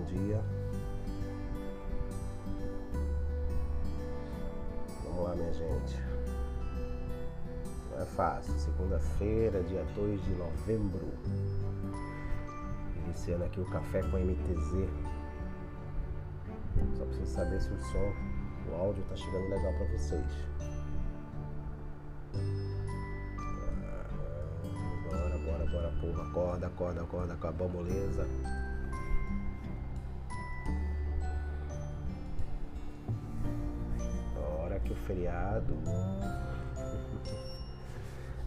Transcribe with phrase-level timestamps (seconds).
[0.00, 0.40] bom dia.
[5.04, 5.96] Vamos lá, minha gente.
[7.90, 8.58] Não é fácil.
[8.58, 11.08] Segunda-feira, dia 2 de novembro.
[13.04, 14.88] Iniciando aqui o café com MTZ.
[16.96, 18.12] Só preciso saber se o som,
[18.70, 20.26] o áudio tá chegando legal para vocês.
[25.10, 26.28] Bora, bora, bora, porra.
[26.30, 28.26] Acorda, acorda, acorda, acabou a moleza.
[35.00, 35.74] Feriado.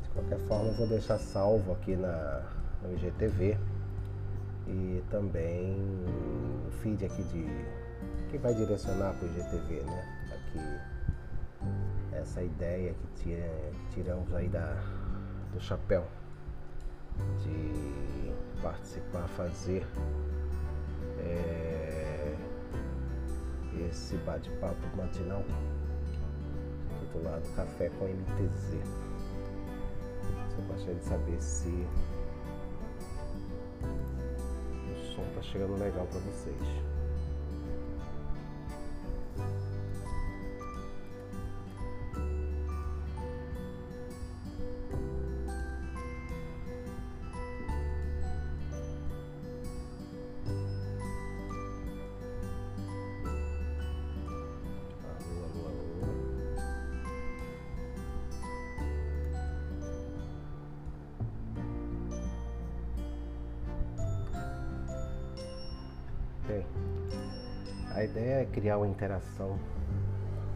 [0.03, 2.43] De qualquer forma, eu vou deixar salvo aqui na,
[2.81, 3.57] no IGTV
[4.67, 5.75] e também
[6.67, 7.47] o feed aqui de
[8.29, 10.23] que vai direcionar para o IGTV, né?
[10.33, 10.93] Aqui
[12.13, 14.75] essa ideia que, que tiramos aí da,
[15.51, 16.05] do chapéu
[17.39, 19.85] de participar, fazer
[21.19, 22.35] é,
[23.89, 25.43] esse bate-papo matinal
[27.13, 28.79] titulado Café com MTZ.
[30.49, 31.87] Só gostaria de saber se
[34.89, 36.92] o som tá chegando legal para vocês.
[67.93, 69.59] A ideia é criar uma interação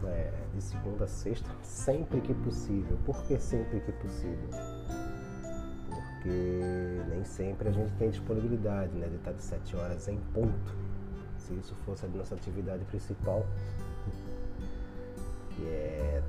[0.04, 2.98] é, de segunda a sexta, sempre que possível.
[3.06, 4.48] Por que sempre que possível?
[5.88, 10.74] Porque nem sempre a gente tem disponibilidade né, de estar de 7 horas em ponto.
[11.38, 13.46] Se isso fosse a nossa atividade principal,
[15.54, 16.20] que é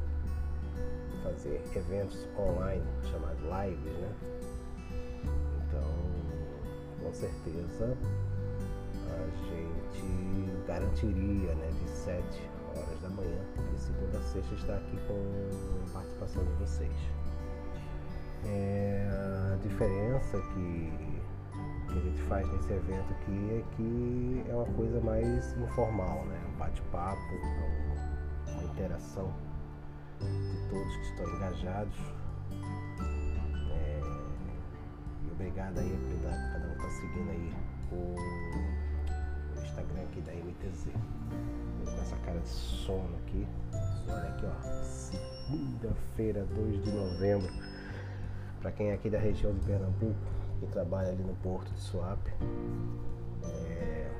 [1.24, 4.14] fazer eventos online, chamados lives, né?
[5.68, 7.98] Então, com certeza
[9.40, 13.40] gente garantiria né, de 7 horas da manhã,
[13.74, 16.92] de segunda a sexta, estar aqui com participação de vocês.
[18.46, 19.10] É,
[19.54, 20.94] a diferença que,
[21.88, 26.40] que a gente faz nesse evento aqui é que é uma coisa mais informal, né?
[26.54, 27.20] um bate-papo,
[28.48, 29.34] uma interação
[30.20, 32.00] de todos que estão engajados.
[33.72, 34.02] É,
[35.26, 37.54] e obrigado aí a cada um que está seguindo aí
[37.92, 38.39] o
[39.80, 40.88] Instagram aqui da MTZ.
[41.86, 43.48] Com essa cara de sono aqui.
[44.08, 44.84] Olha aqui, ó.
[44.84, 47.52] Segunda-feira, 2 de novembro.
[48.60, 50.16] Para quem é aqui da região de Pernambuco,
[50.60, 52.32] que trabalha ali no Porto de Suape.
[53.70, 54.12] É...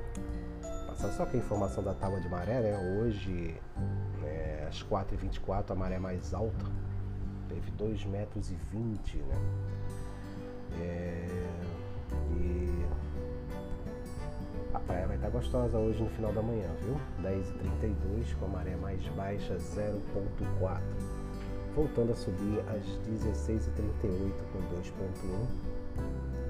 [0.86, 2.98] Passando só aqui a informação da tábua de maré, né?
[2.98, 3.54] Hoje,
[4.24, 6.66] é, às 4h24, a maré mais alta.
[7.48, 9.34] Teve 2,20 metros, e 20, né?
[10.80, 11.26] É...
[12.32, 12.79] E
[14.80, 16.96] a praia vai estar gostosa hoje no final da manhã, viu?
[17.22, 20.80] 10h32 com a maré mais baixa 0.4.
[21.74, 25.46] Voltando a subir às 16h38 com 2.1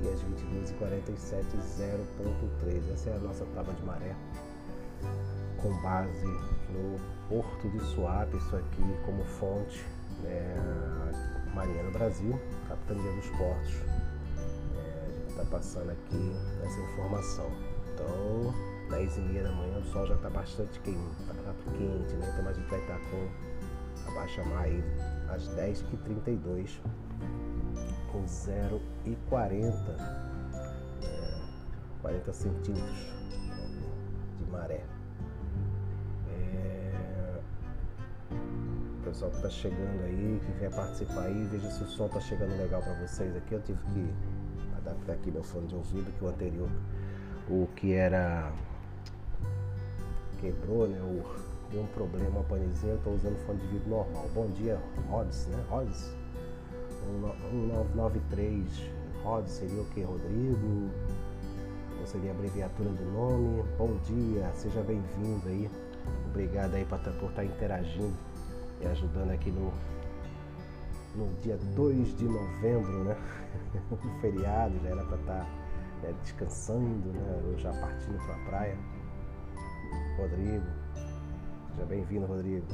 [0.03, 1.45] e às 22h47
[1.79, 2.93] 0.3.
[2.93, 4.15] Essa é a nossa tábua de maré
[5.61, 6.27] com base
[6.71, 6.99] no
[7.29, 9.85] Porto de Suape, isso aqui como fonte
[10.23, 10.55] né,
[11.55, 13.75] Marinha do Brasil, Capitania dos Portos.
[14.77, 17.70] É, a gente está passando aqui essa informação.
[18.01, 18.55] Então,
[18.91, 22.31] 10 e meia da manhã o sol já está bastante quente, tá, quente, né?
[22.33, 24.85] Então a gente vai estar tá com a baixa mais
[25.29, 26.81] às 10h32
[28.11, 29.77] com 0 e 40,
[31.03, 31.41] é,
[32.03, 33.13] 40 centímetros
[34.39, 34.85] de maré.
[36.29, 37.41] É,
[38.33, 42.21] o pessoal que está chegando aí, que quer participar aí, veja se o som está
[42.21, 43.55] chegando legal para vocês aqui.
[43.55, 44.13] Eu tive que
[44.77, 46.69] adaptar aqui meu fone de ouvido, que o anterior
[47.49, 48.53] o que era
[50.41, 51.01] quebrou, né?
[51.01, 51.25] O,
[51.71, 54.29] deu um problema, uma panezinha, estou usando fone de vídeo normal.
[54.35, 55.65] Bom dia, Rods, né?
[55.69, 56.15] Rods
[57.53, 58.91] 1993.
[59.23, 60.03] Rods seria o que?
[60.03, 60.91] Rodrigo?
[62.01, 63.63] Ou seria a abreviatura do nome?
[63.77, 65.71] Bom dia, seja bem-vindo aí.
[66.27, 68.15] Obrigado aí por estar tá interagindo
[68.81, 69.73] e ajudando aqui no,
[71.15, 73.17] no dia 2 de novembro, né?
[73.91, 75.60] o feriado, já era para estar tá
[76.03, 78.79] né, descansando, né, ou já partindo para a praia.
[80.17, 80.67] Rodrigo,
[81.71, 82.67] seja bem-vindo, Rodrigo.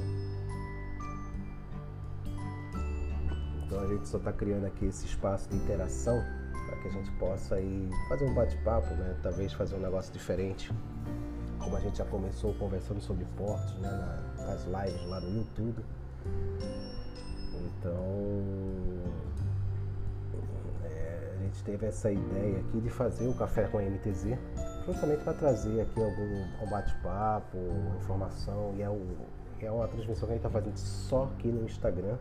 [3.65, 6.23] Então a gente só está criando aqui esse espaço de interação
[6.67, 9.17] para que a gente possa aí fazer um bate-papo, né?
[9.23, 10.73] talvez fazer um negócio diferente
[11.67, 15.85] como a gente já começou conversando sobre portos né, nas lives lá no YouTube.
[17.53, 18.05] Então
[19.05, 19.36] é,
[21.47, 24.39] gente teve essa ideia aqui de fazer o café com a MTZ,
[24.87, 27.59] justamente para trazer aqui algum bate-papo,
[28.01, 29.01] informação, e é, o,
[29.61, 32.17] é uma transmissão que a gente está fazendo só aqui no Instagram,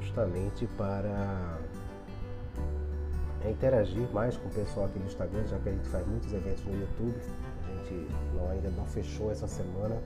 [0.00, 1.58] justamente para
[3.44, 6.32] é interagir mais com o pessoal aqui no Instagram, já que a gente faz muitos
[6.32, 7.14] eventos no YouTube.
[7.66, 9.96] A gente não, ainda não fechou essa semana.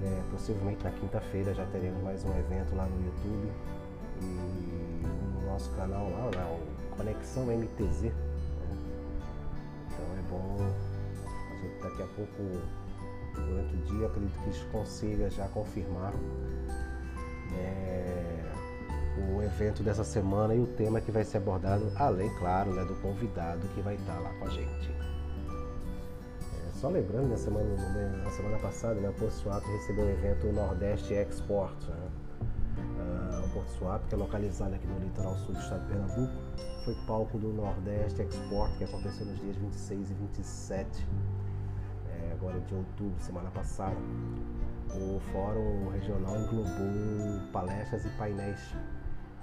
[0.00, 3.52] É, possivelmente na quinta-feira já teremos mais um evento lá no YouTube.
[4.20, 8.02] E no nosso canal lá, lá o Conexão MTZ.
[8.02, 8.12] Né?
[9.86, 10.56] Então é bom
[11.26, 12.62] a gente daqui a pouco,
[13.34, 16.12] durante o dia, acredito que isso consiga já confirmar.
[17.54, 18.28] É,
[19.18, 22.94] o evento dessa semana e o tema que vai ser abordado, além, claro, né, do
[22.96, 24.90] convidado que vai estar lá com a gente.
[26.52, 27.68] É, só lembrando, na semana,
[28.24, 31.76] na semana passada, né, o Porto Suape recebeu o evento Nordeste Export.
[31.88, 32.08] Né?
[33.48, 36.32] Porto Suape, que é localizado aqui no litoral sul do estado de Pernambuco,
[36.84, 41.06] foi palco do Nordeste Export, que aconteceu nos dias 26 e 27,
[42.10, 43.96] é, agora de outubro, semana passada.
[44.94, 48.74] O Fórum Regional englobou palestras e painéis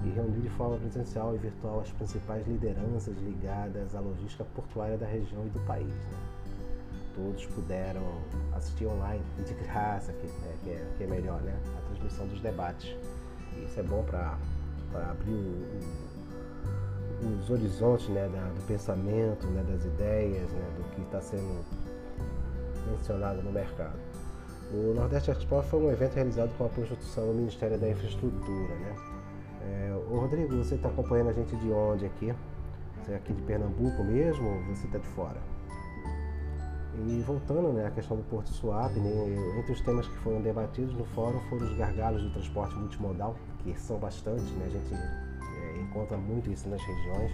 [0.03, 5.05] e reuniu de forma presencial e virtual as principais lideranças ligadas à logística portuária da
[5.05, 5.87] região e do país.
[5.87, 6.17] Né?
[7.15, 8.03] Todos puderam
[8.53, 11.57] assistir online de graça, que, né, que, é, que é melhor, né?
[11.77, 12.93] A transmissão dos debates.
[13.63, 14.37] Isso é bom para
[15.09, 15.79] abrir o,
[17.23, 21.63] o, os horizontes né, da, do pensamento, né, das ideias, né, do que está sendo
[22.89, 23.99] mencionado no mercado.
[24.73, 28.95] O Nordeste Expo foi um evento realizado com a construção do Ministério da Infraestrutura, né?
[29.61, 32.33] É, Rodrigo, você está acompanhando a gente de onde aqui?
[33.03, 35.54] Você é aqui de Pernambuco mesmo ou você está de fora?
[36.97, 40.93] E voltando né, à questão do Porto Suape, né, entre os temas que foram debatidos
[40.95, 45.81] no fórum foram os gargalos do transporte multimodal, que são bastante, né, a gente é,
[45.81, 47.31] encontra muito isso nas regiões,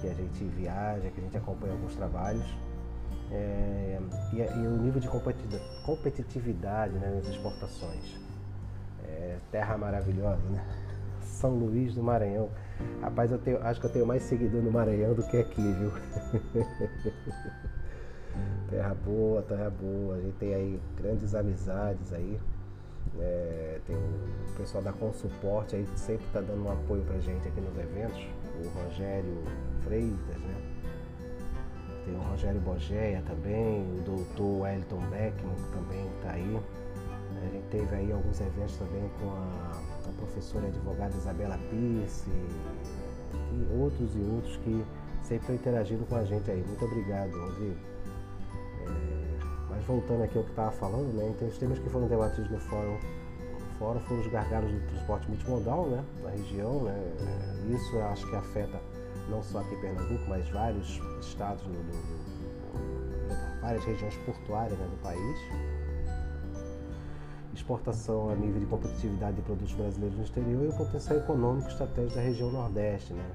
[0.00, 2.46] que a gente viaja, que a gente acompanha alguns trabalhos.
[3.30, 3.98] É,
[4.32, 5.08] e, e, o nível de
[5.84, 8.20] competitividade né, nas exportações.
[9.04, 10.64] É, terra maravilhosa, né?
[11.22, 12.50] São Luís do Maranhão.
[13.00, 15.92] Rapaz, eu tenho, acho que eu tenho mais seguidor no Maranhão do que aqui, viu?
[18.68, 20.16] terra boa, terra boa.
[20.16, 22.38] A gente tem aí grandes amizades aí.
[23.18, 27.60] É, tem o pessoal da Consuporte aí sempre está dando um apoio pra gente aqui
[27.60, 28.26] nos eventos.
[28.64, 29.42] O Rogério
[29.84, 30.56] Freitas, né?
[32.04, 36.60] Tem o Rogério Bogeia também, o doutor Wellington Beckman, que também está aí.
[37.36, 43.80] A gente teve aí alguns eventos também com a a professora advogada Isabela Pierce e
[43.80, 44.84] outros e outros que
[45.22, 46.62] sempre estão interagindo com a gente aí.
[46.66, 47.76] Muito obrigado, Rodrigo.
[48.86, 52.50] É, mas voltando aqui ao que estava falando, né, então os temas que foram debatidos
[52.50, 52.98] no fórum,
[53.78, 56.82] fórum foram os gargalos do transporte multimodal né, na região.
[56.84, 58.80] Né, é, isso acho que afeta
[59.28, 61.92] não só aqui em Pernambuco, mas vários estados, no, no,
[63.60, 65.38] várias regiões portuárias né, do país
[67.54, 72.14] exportação a nível de competitividade de produtos brasileiros no exterior e o potencial econômico estratégico
[72.14, 73.12] da região Nordeste.
[73.12, 73.30] Né?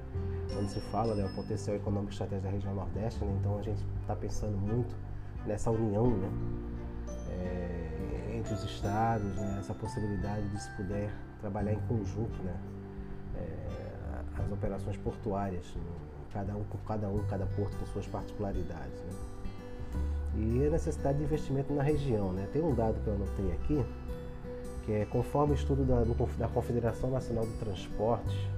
[0.52, 3.82] Quando se fala né, o potencial econômico estratégico da região Nordeste, né, então a gente
[4.00, 4.94] está pensando muito
[5.48, 6.30] nessa união né,
[7.30, 12.54] é, entre os estados, né, essa possibilidade de se puder trabalhar em conjunto né,
[13.34, 15.82] é, as operações portuárias, né,
[16.32, 19.00] cada um com cada um, cada porto com suas particularidades.
[19.00, 19.12] Né.
[20.36, 22.32] E a necessidade de investimento na região.
[22.32, 22.46] Né?
[22.52, 23.84] Tem um dado que eu anotei aqui,
[24.84, 26.04] que é conforme o estudo da,
[26.38, 28.48] da Confederação Nacional do Transporte,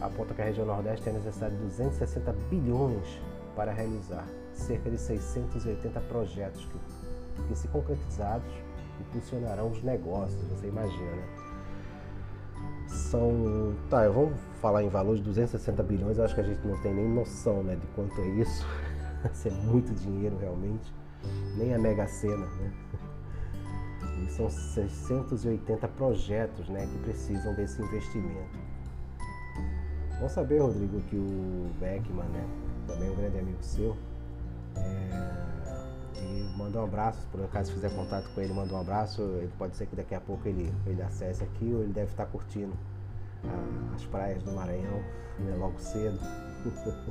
[0.00, 3.20] aponta que a região Nordeste tem necessidade de 260 bilhões
[3.56, 4.24] para realizar
[4.58, 8.52] cerca de 680 projetos que, que se concretizados,
[9.00, 11.24] impulsionarão os negócios, você imagina, né?
[12.88, 13.74] São.
[13.90, 16.76] Tá, eu vou falar em valor de 260 bilhões, eu acho que a gente não
[16.80, 18.66] tem nem noção né, de quanto é isso.
[19.32, 20.92] isso é muito dinheiro realmente.
[21.56, 22.72] Nem a Mega Sena, né?
[24.22, 28.58] E são 680 projetos né, que precisam desse investimento.
[30.16, 32.44] Vamos saber, Rodrigo, que o Beckman, né,
[32.86, 33.96] também um grande amigo seu,
[34.84, 39.52] é, e mandou um abraço, por acaso fizer contato com ele, mandou um abraço, ele
[39.58, 42.72] pode ser que daqui a pouco ele, ele acesse aqui ou ele deve estar curtindo
[43.44, 45.00] a, as praias do Maranhão
[45.38, 46.18] né, logo cedo.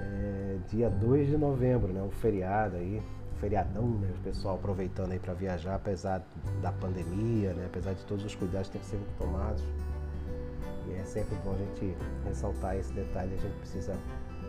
[0.00, 3.02] é, dia 2 de novembro, né, um feriado aí,
[3.38, 4.12] feriadão, né?
[4.18, 6.22] O pessoal aproveitando aí para viajar, apesar
[6.60, 7.66] da pandemia, né?
[7.66, 9.62] Apesar de todos os cuidados que têm que ser tomados.
[10.88, 13.96] E é sempre bom a gente ressaltar esse detalhe, a gente precisa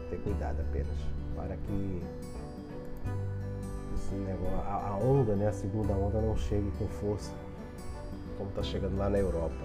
[0.10, 0.96] ter cuidado apenas
[1.36, 2.02] para que
[3.96, 7.32] esse negócio, a, onda, né, a segunda onda não chegue com força,
[8.38, 9.56] como está chegando lá na Europa.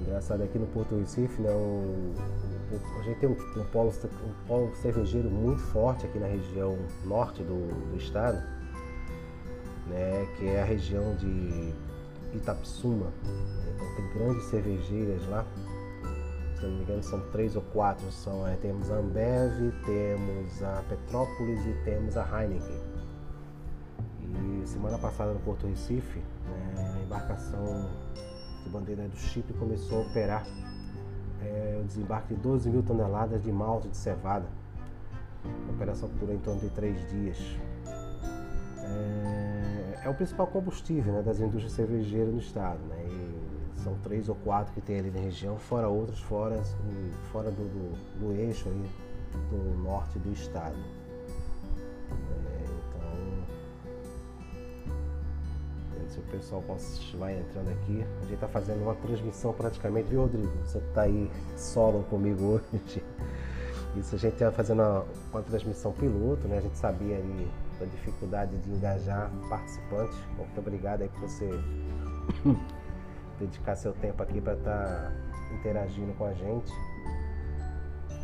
[0.00, 2.14] Engraçado aqui no Porto Recife, né, o,
[2.72, 3.92] o, a gente tem um, um, polo,
[4.24, 8.42] um polo cervejeiro muito forte aqui na região norte do, do estado,
[9.88, 11.72] né, que é a região de
[12.34, 13.12] Itapsuma.
[13.74, 15.46] Então tem grandes cervejeiras lá
[16.60, 20.82] se não me engano são três ou quatro, são, é, temos a Ambev, temos a
[20.88, 22.80] Petrópolis e temos a Heineken.
[24.22, 27.88] E semana passada no Porto Recife, né, a embarcação
[28.62, 30.46] de bandeira do Chipre começou a operar
[31.42, 34.46] é, o desembarque de 12 mil toneladas de malte de cevada.
[35.66, 37.38] A operação que durou em torno de três dias.
[38.76, 42.78] É, é o principal combustível né, das indústrias cervejeiras no estado.
[42.88, 43.06] Né,
[43.82, 46.60] são três ou quatro que tem ali na região, fora outros fora,
[47.32, 48.90] fora do, do, do eixo aí,
[49.50, 50.76] do norte do estado.
[52.10, 52.64] É,
[55.96, 56.64] então, se o pessoal
[57.18, 60.52] vai entrando aqui, a gente está fazendo uma transmissão praticamente, viu Rodrigo?
[60.64, 63.04] Você está aí solo comigo hoje.
[63.96, 66.58] Isso a gente está fazendo uma, uma, transmissão piloto, né?
[66.58, 70.16] A gente sabia aí da dificuldade de engajar participantes.
[70.36, 71.50] Muito obrigado aí por você
[73.40, 75.12] dedicar seu tempo aqui para estar tá
[75.54, 76.72] interagindo com a gente.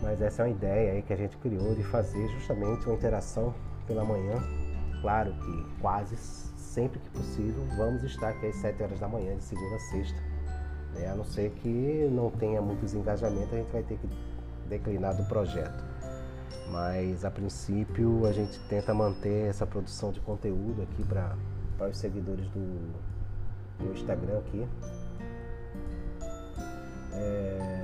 [0.02, 3.54] Mas essa é uma ideia aí que a gente criou de fazer justamente uma interação
[3.86, 4.42] pela manhã.
[5.00, 9.42] Claro que quase sempre que possível vamos estar aqui às 7 horas da manhã, de
[9.42, 10.20] segunda a sexta.
[10.94, 11.08] Né?
[11.08, 14.08] A não ser que não tenha muitos engajamentos, a gente vai ter que
[14.68, 15.84] declinar do projeto.
[16.70, 22.46] Mas a princípio a gente tenta manter essa produção de conteúdo aqui para os seguidores
[22.48, 22.92] do,
[23.78, 24.66] do Instagram aqui.
[27.16, 27.76] É...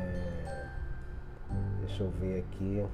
[1.80, 2.86] Deixa eu ver aqui.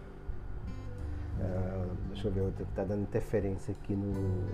[1.40, 4.46] Ah, deixa eu ver, que tá dando interferência aqui no.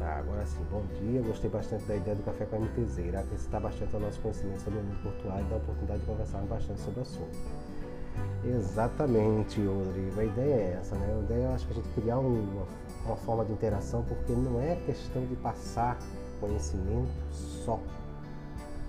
[0.00, 1.20] Ah, agora sim, bom dia.
[1.22, 2.98] Gostei bastante da ideia do café com a MTZ.
[2.98, 6.06] Irá acrescentar bastante ao nosso conhecimento sobre o mundo portuário e dar a oportunidade de
[6.06, 7.38] conversar bastante sobre o assunto.
[8.44, 10.20] Exatamente, Rodrigo.
[10.20, 11.14] A ideia é essa, né?
[11.14, 12.66] A ideia é acho que a gente criar uma,
[13.06, 15.98] uma forma de interação, porque não é questão de passar
[16.40, 17.78] conhecimento só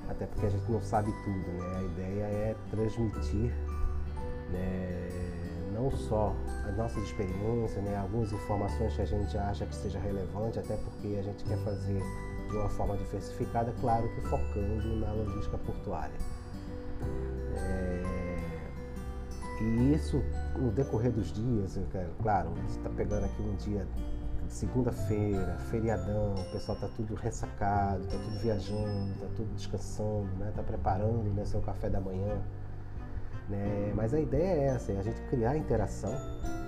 [0.09, 1.77] até porque a gente não sabe tudo, né?
[1.77, 3.51] A ideia é transmitir
[4.51, 5.09] né,
[5.73, 6.35] não só
[6.67, 11.17] as nossas experiências, né, algumas informações que a gente acha que seja relevante, até porque
[11.19, 12.01] a gente quer fazer
[12.49, 16.15] de uma forma diversificada, claro que focando na logística portuária.
[17.55, 18.03] É,
[19.61, 20.23] e isso
[20.55, 21.79] no decorrer dos dias,
[22.21, 23.87] claro, você está pegando aqui um dia
[24.53, 30.53] segunda-feira, feriadão, o pessoal está tudo ressacado, está tudo viajando, está tudo descansando, né?
[30.55, 32.39] Tá preparando né, seu café da manhã.
[33.49, 33.91] Né?
[33.95, 36.13] Mas a ideia é essa, é a gente criar interação,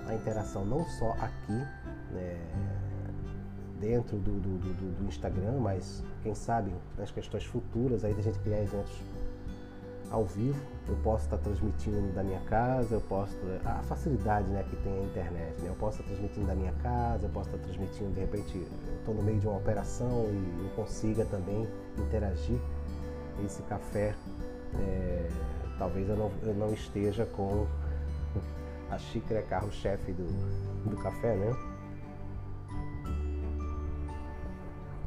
[0.06, 1.64] a interação não só aqui,
[2.12, 2.38] né,
[3.80, 8.38] dentro do, do, do, do Instagram, mas quem sabe nas questões futuras aí da gente
[8.40, 9.00] criar eventos
[10.16, 10.58] ao vivo,
[10.88, 15.02] eu posso estar transmitindo da minha casa, eu posso a facilidade né, que tem a
[15.02, 15.68] internet, né?
[15.68, 18.66] eu posso estar transmitindo da minha casa, eu posso estar transmitindo de repente
[18.98, 21.68] estou no meio de uma operação e eu consiga também
[21.98, 22.58] interagir
[23.44, 24.14] esse café,
[24.78, 25.28] é,
[25.78, 27.66] talvez eu não, eu não esteja com
[28.90, 30.26] a xícara carro-chefe do,
[30.88, 31.52] do café, né?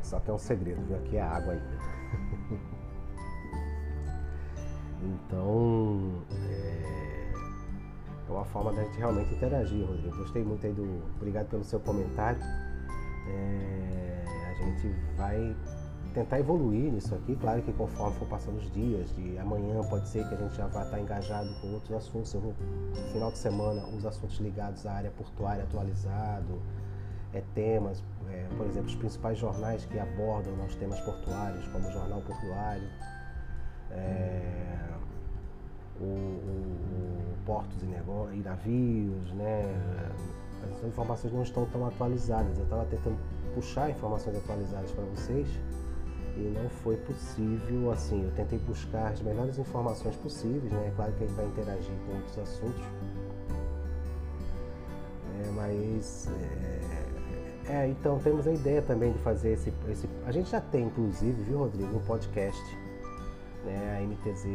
[0.03, 0.97] Só que é um segredo, viu?
[0.97, 2.69] Aqui é água ainda.
[5.01, 7.33] Então, é,
[8.27, 10.17] é uma forma da gente realmente interagir, Rodrigo.
[10.17, 11.01] Gostei muito aí do.
[11.15, 12.41] Obrigado pelo seu comentário.
[13.27, 15.55] É, a gente vai
[16.13, 20.27] tentar evoluir nisso aqui, claro que conforme for passando os dias, de amanhã pode ser
[20.27, 22.33] que a gente já vá estar engajado com outros assuntos.
[22.33, 26.59] Eu vou, no final de semana, os assuntos ligados à área portuária atualizado,
[27.33, 31.91] é, temas, é, por exemplo, os principais jornais que abordam os temas portuários, como o
[31.91, 32.89] Jornal Portuário,
[33.91, 34.89] é,
[35.99, 39.63] o, o, portos e, negócio, e navios, né?
[40.63, 42.57] As informações não estão tão atualizadas.
[42.57, 43.17] Eu estava tentando
[43.53, 45.47] puxar informações atualizadas para vocês
[46.37, 47.91] e não foi possível.
[47.91, 50.87] Assim, eu tentei buscar as melhores informações possíveis, né?
[50.87, 52.83] É claro que a gente vai interagir com outros assuntos,
[55.41, 56.29] é, mas
[57.67, 60.09] é, é, então temos a ideia também de fazer esse, esse.
[60.25, 62.77] A gente já tem, inclusive, viu, Rodrigo, um podcast
[63.65, 64.45] né, a MTZ,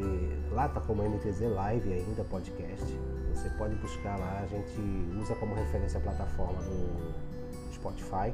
[0.52, 2.84] lá tá como MTZ Live ainda, podcast.
[3.32, 4.80] Você pode buscar lá, a gente
[5.20, 7.14] usa como referência a plataforma do
[7.72, 8.32] Spotify.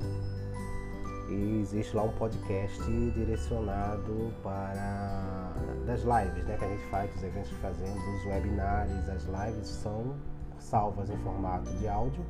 [1.29, 5.53] E existe lá um podcast direcionado para
[5.87, 9.69] das lives né, que a gente faz, os eventos que fazemos, os webinários, as lives
[9.69, 10.17] são
[10.59, 12.25] salvas em formato de áudio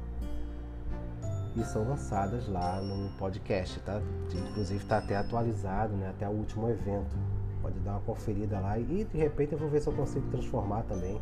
[1.56, 4.00] e são lançadas lá no podcast, tá?
[4.32, 6.10] Inclusive está até atualizado, né?
[6.10, 7.16] Até o último evento.
[7.62, 10.82] Pode dar uma conferida lá e de repente eu vou ver se eu consigo transformar
[10.84, 11.20] também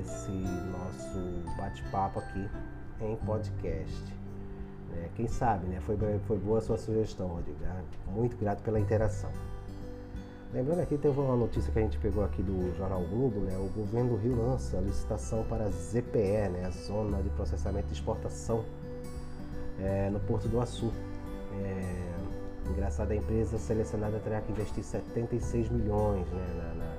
[0.00, 2.48] esse nosso bate-papo aqui
[3.00, 4.14] em podcast.
[4.94, 5.80] É, quem sabe, né?
[5.80, 7.58] Foi, foi boa a sua sugestão, Rodrigo.
[7.60, 7.84] Né?
[8.14, 9.30] Muito grato pela interação.
[10.54, 13.56] Lembrando aqui, teve uma notícia que a gente pegou aqui do Jornal Globo, né?
[13.58, 16.64] O governo do Rio lança a licitação para a ZPE, né?
[16.66, 18.64] A Zona de Processamento e Exportação
[19.80, 20.92] é, no Porto do Açu.
[21.60, 22.15] É,
[22.70, 26.96] engraçado, a empresa selecionada terá que investir 76 milhões né, na, na,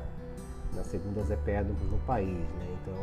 [0.77, 2.29] na segunda ZPE do, no país.
[2.29, 2.77] Né?
[2.81, 2.95] Então,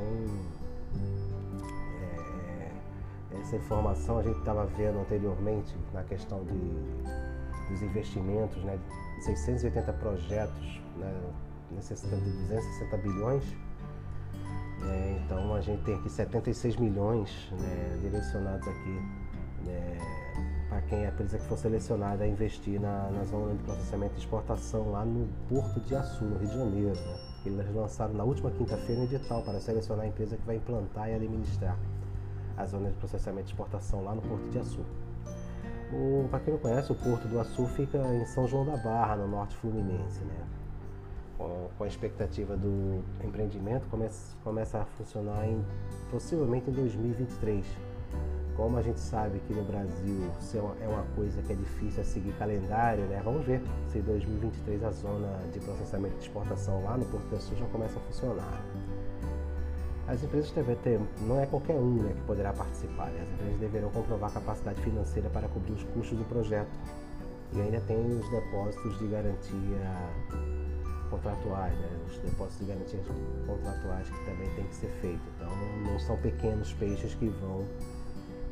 [3.32, 8.78] é, essa informação a gente estava vendo anteriormente na questão de, dos investimentos, né?
[9.24, 11.12] 680 projetos né?
[11.70, 13.44] necessitando de 260 bilhões.
[14.82, 19.00] É, então a gente tem aqui 76 milhões né, direcionados aqui
[19.66, 20.23] é,
[20.74, 24.14] para quem é a empresa que for selecionada a investir na, na zona de processamento
[24.16, 26.96] e exportação lá no Porto de Açu, no Rio de Janeiro.
[26.96, 27.18] Né?
[27.46, 31.14] Eles lançaram na última quinta-feira um edital para selecionar a empresa que vai implantar e
[31.14, 31.78] administrar
[32.56, 34.80] a zona de processamento e exportação lá no Porto de Açu.
[36.28, 39.28] Para quem não conhece, o Porto do Açu fica em São João da Barra, no
[39.28, 40.24] norte fluminense.
[40.24, 40.44] Né?
[41.38, 45.64] Com, com a expectativa do empreendimento, começa, começa a funcionar em,
[46.10, 47.93] possivelmente em 2023
[48.56, 52.04] como a gente sabe que no Brasil é, é uma coisa que é difícil é
[52.04, 53.20] seguir calendário, né?
[53.24, 57.40] Vamos ver se em 2023 a zona de processamento de exportação lá no Porto do
[57.40, 58.64] Sul já começa a funcionar.
[60.06, 63.22] As empresas devem ter, não é qualquer um né, que poderá participar, né?
[63.22, 66.68] as empresas deverão comprovar capacidade financeira para cobrir os custos do projeto.
[67.54, 70.10] E ainda tem os depósitos de garantia
[71.08, 71.88] contratuais, né?
[72.06, 73.00] os depósitos de garantia
[73.46, 75.22] contratuais que também tem que ser feito.
[75.36, 75.48] Então
[75.90, 77.64] não são pequenos peixes que vão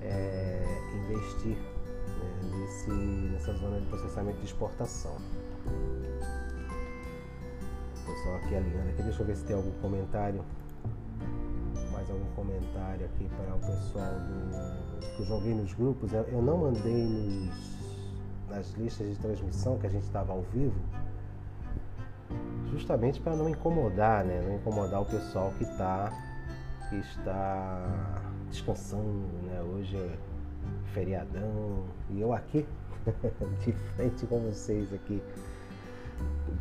[0.05, 5.17] é, investir né, nesse, nessa zona de processamento de exportação.
[8.05, 10.45] Pessoal aqui alinhando aqui, deixa eu ver se tem algum comentário.
[11.93, 16.13] Mais algum comentário aqui para o pessoal do, que eu joguei nos grupos.
[16.13, 17.83] Eu, eu não mandei nos,
[18.49, 20.79] nas listas de transmissão que a gente estava ao vivo,
[22.71, 24.43] justamente para não incomodar, né?
[24.43, 26.13] Não incomodar o pessoal que está
[26.89, 28.22] que está
[28.53, 29.61] descansando, né?
[29.63, 30.17] Hoje é
[30.93, 32.67] feriadão e eu aqui,
[33.65, 35.21] de frente com vocês aqui,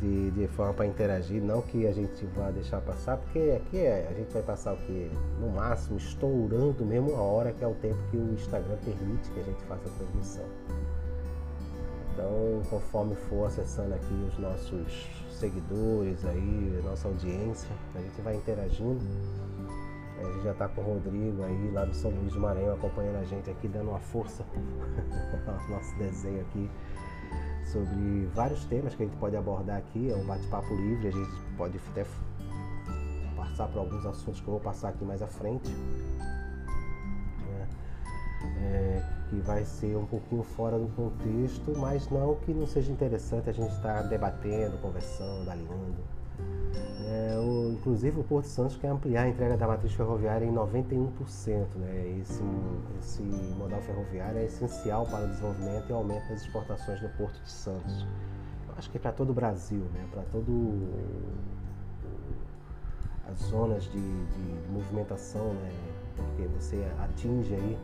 [0.00, 4.08] de, de forma para interagir, não que a gente vá deixar passar, porque aqui é,
[4.10, 5.10] a gente vai passar o que?
[5.38, 9.40] No máximo, estourando mesmo uma hora, que é o tempo que o Instagram permite que
[9.40, 10.46] a gente faça a transmissão.
[12.12, 19.00] Então, conforme for acessando aqui os nossos seguidores aí, nossa audiência, a gente vai interagindo
[20.26, 23.16] a gente já está com o Rodrigo aí lá do São Luís do Maranhão acompanhando
[23.16, 24.44] a gente aqui, dando uma força
[25.46, 26.70] ao nosso desenho aqui
[27.64, 30.10] sobre vários temas que a gente pode abordar aqui.
[30.10, 32.04] É um bate-papo livre, a gente pode até
[33.36, 35.70] passar por alguns assuntos que eu vou passar aqui mais à frente.
[37.48, 37.66] É,
[38.58, 43.48] é, que vai ser um pouquinho fora do contexto, mas não que não seja interessante
[43.48, 46.21] a gente estar debatendo, conversando, alinhando.
[47.04, 51.74] É, o, inclusive o Porto Santos quer ampliar a entrega da matriz ferroviária em 91%.
[51.76, 52.18] Né?
[52.20, 52.42] Esse,
[53.00, 57.50] esse modal ferroviário é essencial para o desenvolvimento e aumento das exportações no Porto de
[57.50, 58.06] Santos.
[58.68, 60.06] Eu acho que é para todo o Brasil, né?
[60.10, 60.88] para todo
[63.30, 65.72] as zonas de, de, movimentação, né?
[66.16, 67.78] porque você atinge aí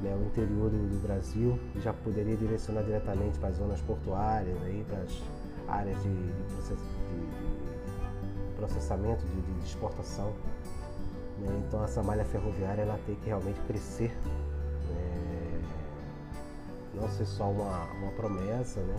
[0.00, 4.56] né, o interior do, do Brasil e já poderia direcionar diretamente para as zonas portuárias,
[4.62, 5.22] aí, para as
[5.68, 7.03] áreas de, de, de
[8.64, 10.32] processamento de, de exportação.
[11.38, 11.62] Né?
[11.66, 14.16] Então essa malha ferroviária ela tem que realmente crescer,
[14.88, 15.62] né?
[16.94, 18.96] não ser só uma, uma promessa, né?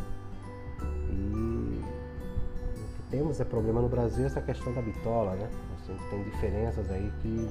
[1.10, 5.50] E o que temos é problema no Brasil essa questão da bitola, né?
[5.82, 7.50] A gente tem diferenças aí que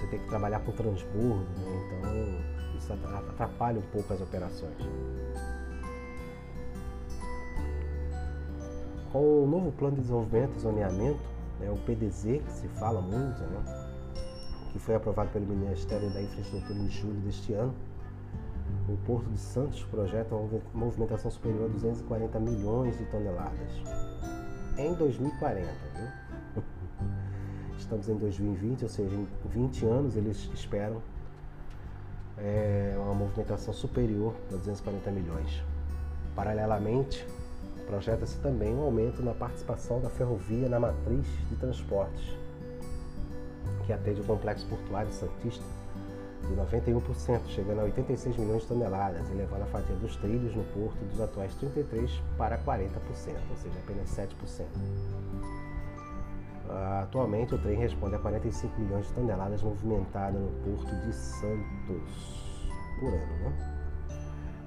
[0.00, 1.86] você tem que trabalhar com transbordo, né?
[1.86, 4.78] Então isso atrapalha um pouco as operações.
[9.12, 11.20] Com o novo plano de desenvolvimento e zoneamento,
[11.60, 13.88] né, o PDZ, que se fala muito, né,
[14.72, 17.74] que foi aprovado pelo Ministério da Infraestrutura em julho deste ano,
[18.88, 23.70] o Porto de Santos projeta uma movimentação superior a 240 milhões de toneladas
[24.76, 25.68] em 2040.
[26.54, 26.62] Viu?
[27.78, 31.00] Estamos em 2020, ou seja, em 20 anos eles esperam
[32.36, 35.62] é, uma movimentação superior a 240 milhões.
[36.34, 37.26] Paralelamente,
[37.88, 42.36] Projeta-se também um aumento na participação da ferrovia na matriz de transportes.
[43.86, 45.64] que atende o Complexo Portuário Santista,
[46.46, 51.02] de 91%, chegando a 86 milhões de toneladas, elevando a fatia dos trilhos no porto
[51.06, 52.90] dos atuais 33% para 40%,
[53.48, 54.66] ou seja, apenas 7%.
[57.02, 62.70] Atualmente, o trem responde a 45 milhões de toneladas movimentadas no porto de Santos
[63.00, 63.52] por ano, né?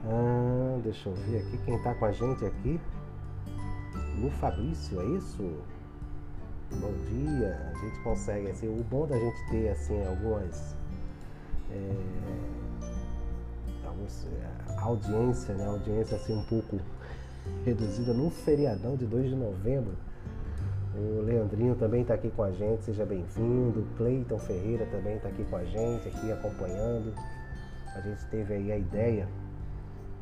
[0.05, 2.81] Ah, deixa eu ver aqui quem está com a gente aqui.
[4.17, 5.63] No Fabrício, é isso?
[6.79, 7.71] Bom dia.
[7.73, 10.75] A gente consegue, assim, o bom da gente ter assim algumas
[11.71, 11.95] é,
[13.85, 15.65] alguns, é, audiência, né?
[15.65, 16.79] Audiência assim um pouco
[17.65, 19.93] reduzida num feriadão de 2 de novembro.
[20.93, 23.87] O Leandrinho também está aqui com a gente, seja bem-vindo.
[23.97, 27.13] Cleiton Ferreira também está aqui com a gente, aqui acompanhando.
[27.95, 29.27] A gente teve aí a ideia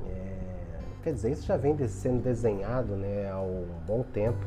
[0.05, 0.58] é,
[1.03, 4.39] quer dizer, isso já vem sendo desenhado né, há um bom tempo.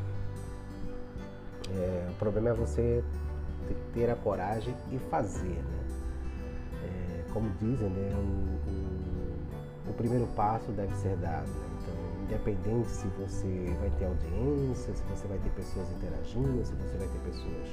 [1.75, 3.03] É, o problema é você
[3.93, 5.47] ter a coragem e fazer.
[5.47, 5.83] Né?
[6.83, 11.47] É, como dizem, né, o, o, o, primeiro passo deve ser dado.
[11.47, 11.67] Né?
[11.81, 16.97] Então, independente se você vai ter audiência, se você vai ter pessoas interagindo, se você
[16.97, 17.67] vai ter pessoas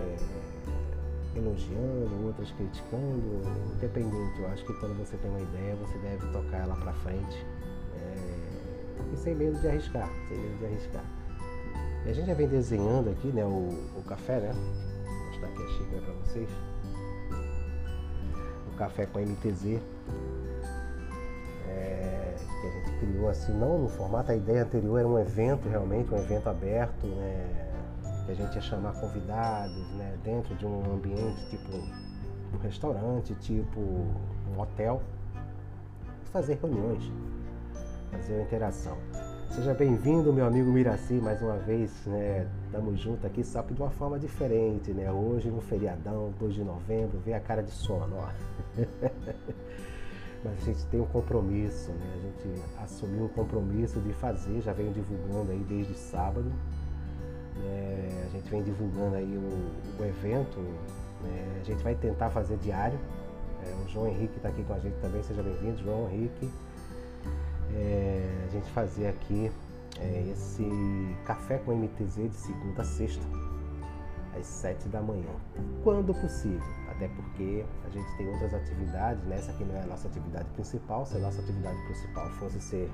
[0.00, 3.42] é, elogiando, outras criticando,
[3.74, 4.40] independente.
[4.40, 7.44] Eu acho que quando você tem uma ideia, você deve tocar ela para frente
[9.12, 11.04] e sem medo de arriscar, sem medo de arriscar.
[12.06, 14.52] E a gente já vem desenhando aqui, né, o, o café, né?
[14.52, 16.48] Vou mostrar aqui a xícara para vocês.
[18.72, 19.80] O café com MTZ.
[21.68, 25.68] É, que a gente criou assim, não no formato, a ideia anterior era um evento
[25.68, 27.70] realmente, um evento aberto, né?
[28.24, 30.16] Que a gente ia chamar convidados, né?
[30.24, 31.76] Dentro de um ambiente tipo
[32.54, 35.02] um restaurante, tipo um hotel.
[36.24, 37.12] E fazer reuniões,
[38.10, 38.96] fazer uma interação.
[39.50, 42.46] Seja bem-vindo, meu amigo Miraci, mais uma vez, né?
[42.66, 45.10] Estamos juntos aqui, só que de uma forma diferente, né?
[45.10, 48.28] Hoje, no feriadão, 2 de novembro, vem a cara de sono, ó.
[50.44, 52.14] Mas a gente tem um compromisso, né?
[52.14, 56.52] A gente assumiu um compromisso de fazer, já venho divulgando aí desde sábado.
[57.56, 58.26] Né?
[58.26, 60.60] A gente vem divulgando aí o, o evento,
[61.22, 61.58] né?
[61.60, 62.98] A gente vai tentar fazer diário.
[63.66, 66.48] É, o João Henrique está aqui com a gente também, seja bem-vindo, João Henrique
[67.74, 69.50] é, a gente fazer aqui
[70.00, 70.64] é, esse
[71.24, 73.24] café com MTZ de segunda a sexta,
[74.38, 75.30] às sete da manhã,
[75.82, 76.62] quando possível.
[76.90, 79.36] Até porque a gente tem outras atividades, né?
[79.36, 82.90] essa aqui não é a nossa atividade principal, se a nossa atividade principal fosse ser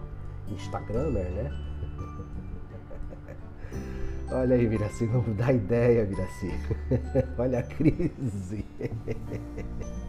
[0.48, 1.50] Instagramer, né?
[4.30, 6.50] Olha aí, Viraci, vamos dar ideia, Viraci.
[7.38, 8.64] Olha a crise.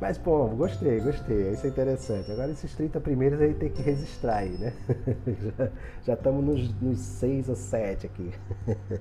[0.00, 1.50] Mas, pô, gostei, gostei.
[1.52, 2.30] Isso é interessante.
[2.30, 4.72] Agora, esses 30 primeiros aí tem que registrar aí, né?
[6.06, 8.32] já estamos nos, nos 6 ou 7 aqui.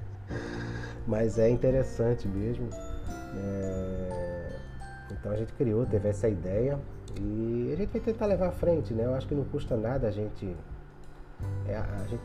[1.05, 2.69] Mas é interessante mesmo.
[3.35, 4.57] É...
[5.11, 6.79] Então, a gente criou, teve essa ideia.
[7.21, 9.05] E a gente vai tentar levar à frente, né?
[9.05, 10.55] Eu acho que não custa nada a gente...
[11.67, 12.23] É, a gente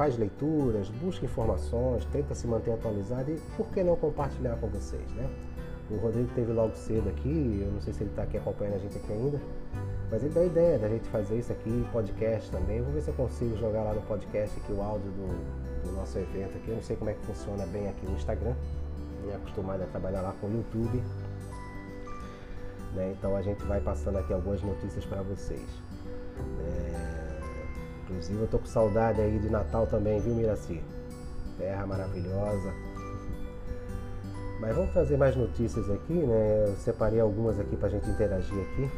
[0.00, 5.10] faz leituras, busca informações, tenta se manter atualizado e por que não compartilhar com vocês,
[5.12, 5.28] né?
[5.90, 8.78] O Rodrigo teve logo cedo aqui, eu não sei se ele está aqui acompanhando a
[8.78, 9.40] gente aqui ainda,
[10.08, 12.80] mas ele deu a ideia da gente fazer isso aqui, podcast também.
[12.80, 16.16] Vou ver se eu consigo jogar lá no podcast aqui o áudio do, do nosso
[16.16, 16.68] evento aqui.
[16.68, 18.54] Eu não sei como é que funciona bem aqui no Instagram.
[19.24, 21.02] Me acostumado a trabalhar lá com o YouTube.
[22.94, 23.14] Né?
[23.18, 25.68] Então a gente vai passando aqui algumas notícias para vocês.
[26.60, 27.40] É...
[28.04, 30.80] Inclusive eu tô com saudade aí de Natal também, viu Miraci?
[31.58, 32.89] Terra maravilhosa
[34.60, 36.66] mas vamos trazer mais notícias aqui, né?
[36.68, 38.90] Eu separei algumas aqui para a gente interagir aqui.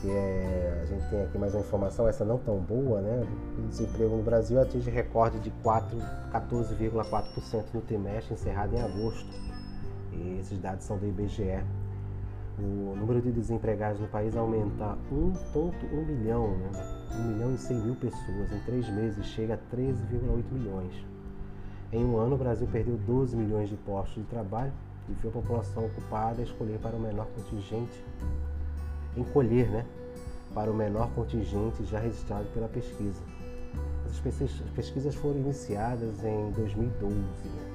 [0.00, 3.28] Que é, a gente tem aqui mais uma informação, essa não tão boa, né?
[3.58, 9.28] O desemprego no Brasil atinge recorde de 14,4% no trimestre encerrado em agosto.
[10.12, 11.62] E esses dados são do IBGE.
[12.58, 16.70] O número de desempregados no país aumenta 1,1 milhão, né?
[17.18, 18.50] 1 milhão e 100 mil pessoas.
[18.50, 21.09] Em três meses chega a 13,8 milhões.
[21.92, 24.72] Em um ano, o Brasil perdeu 12 milhões de postos de trabalho
[25.08, 28.04] e viu a população ocupada escolher para o menor contingente,
[29.16, 29.84] encolher, né?
[30.54, 33.20] Para o menor contingente já registrado pela pesquisa.
[34.06, 37.14] As pesquisas foram iniciadas em 2012.
[37.14, 37.70] Né?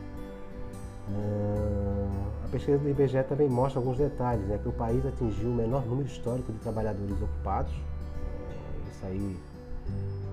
[2.46, 4.58] A pesquisa do IBGE também mostra alguns detalhes, né?
[4.58, 7.74] Que o país atingiu o menor número histórico de trabalhadores ocupados.
[8.92, 9.38] Isso aí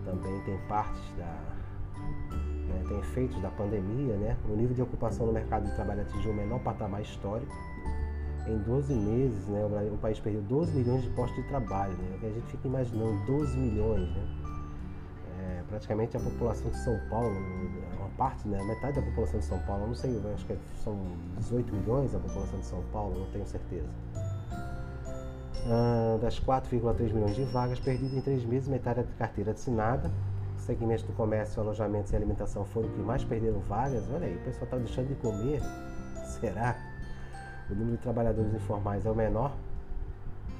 [0.04, 1.52] também tem partes da,
[2.98, 4.36] efeitos da pandemia, né?
[4.48, 7.52] o nível de ocupação no mercado de trabalho atingiu o menor patamar histórico.
[8.46, 11.92] Em 12 meses, né, o país perdeu 12 milhões de postos de trabalho.
[11.92, 12.18] Né?
[12.22, 14.08] A gente fica imaginando 12 milhões.
[14.10, 14.28] Né?
[15.38, 17.36] É, praticamente a população de São Paulo,
[17.98, 20.98] uma parte, né, metade da população de São Paulo, não sei, acho que são
[21.38, 23.88] 18 milhões a população de São Paulo, não tenho certeza.
[25.66, 30.10] Ah, das 4,3 milhões de vagas perdidas em três meses, metade é de carteira assinada.
[30.62, 34.04] Segmentos do comércio, alojamentos e alimentação foram que mais perderam vagas.
[34.14, 35.60] Olha aí, o pessoal está deixando de comer.
[36.24, 36.76] Será?
[37.68, 39.52] O número de trabalhadores informais é o menor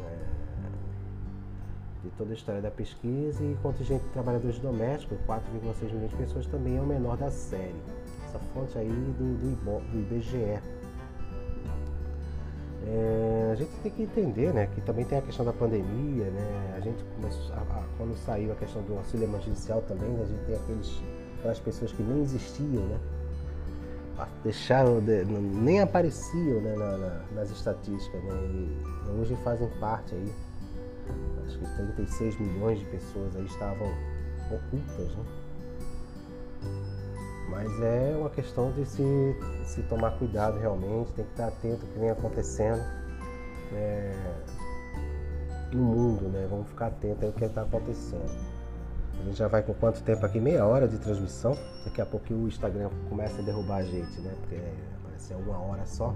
[0.00, 0.18] é,
[2.02, 6.16] de toda a história da pesquisa e o contingente de trabalhadores domésticos, 4,6 milhões de
[6.16, 7.80] pessoas, também é o menor da série.
[8.24, 10.81] Essa fonte aí do, do, do IBGE.
[12.84, 16.74] É, a gente tem que entender, né, que também tem a questão da pandemia, né,
[16.76, 20.44] a gente começou, a, a, quando saiu a questão do auxílio emergencial também, a gente
[20.46, 21.00] tem aqueles,
[21.38, 22.98] aquelas pessoas que nem existiam, né,
[24.42, 30.32] deixaram, de, nem apareciam né, na, na, nas estatísticas, né, e hoje fazem parte aí,
[31.46, 33.86] acho que 36 milhões de pessoas aí estavam
[34.50, 35.24] ocultas, né.
[37.52, 39.36] Mas é uma questão de se,
[39.66, 42.82] se tomar cuidado realmente, tem que estar atento ao que vem acontecendo
[43.74, 44.10] é,
[45.70, 46.46] no mundo, né?
[46.48, 48.52] Vamos ficar atento ao que está acontecendo.
[49.20, 50.40] A gente já vai com quanto tempo aqui?
[50.40, 51.56] Meia hora de transmissão.
[51.84, 54.34] Daqui a pouco o Instagram começa a derrubar a gente, né?
[54.40, 54.58] Porque
[55.04, 56.14] parece ser uma hora só.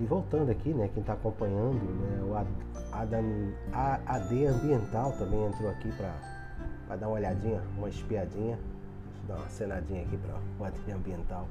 [0.00, 0.90] E voltando aqui, né?
[0.92, 2.20] Quem está acompanhando, né?
[2.24, 2.34] O
[2.92, 3.52] Adam,
[4.06, 8.58] AD Ambiental também entrou aqui para dar uma olhadinha, uma espiadinha
[9.26, 11.48] dar uma cenadinha aqui para o AD ambiental.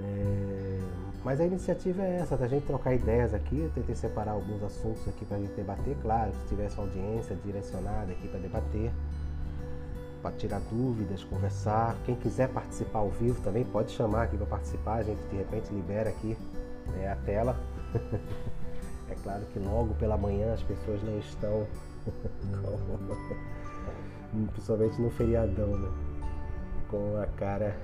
[0.00, 0.80] É,
[1.22, 3.58] mas a iniciativa é essa, da gente trocar ideias aqui.
[3.58, 5.96] Eu tentei separar alguns assuntos aqui para a gente debater.
[6.00, 8.90] Claro, se tivesse audiência direcionada aqui para debater,
[10.22, 11.96] para tirar dúvidas, conversar.
[12.06, 14.96] Quem quiser participar ao vivo também pode chamar aqui para participar.
[14.96, 16.36] A gente de repente libera aqui
[16.96, 17.56] né, a tela.
[19.10, 21.66] é claro que logo pela manhã as pessoas não estão,
[24.54, 26.11] principalmente no feriadão, né?
[26.92, 27.74] Com a cara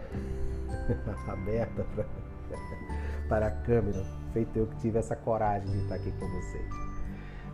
[1.27, 2.05] aberta pra,
[3.29, 4.05] para a câmera.
[4.33, 6.69] Feito eu que tive essa coragem de estar aqui com vocês.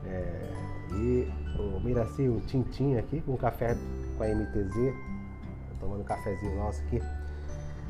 [0.05, 0.51] É,
[0.93, 3.77] e o Miraci, o Tintim aqui, com café
[4.19, 4.93] com a MTZ,
[5.81, 7.01] tomando um cafezinho nosso aqui.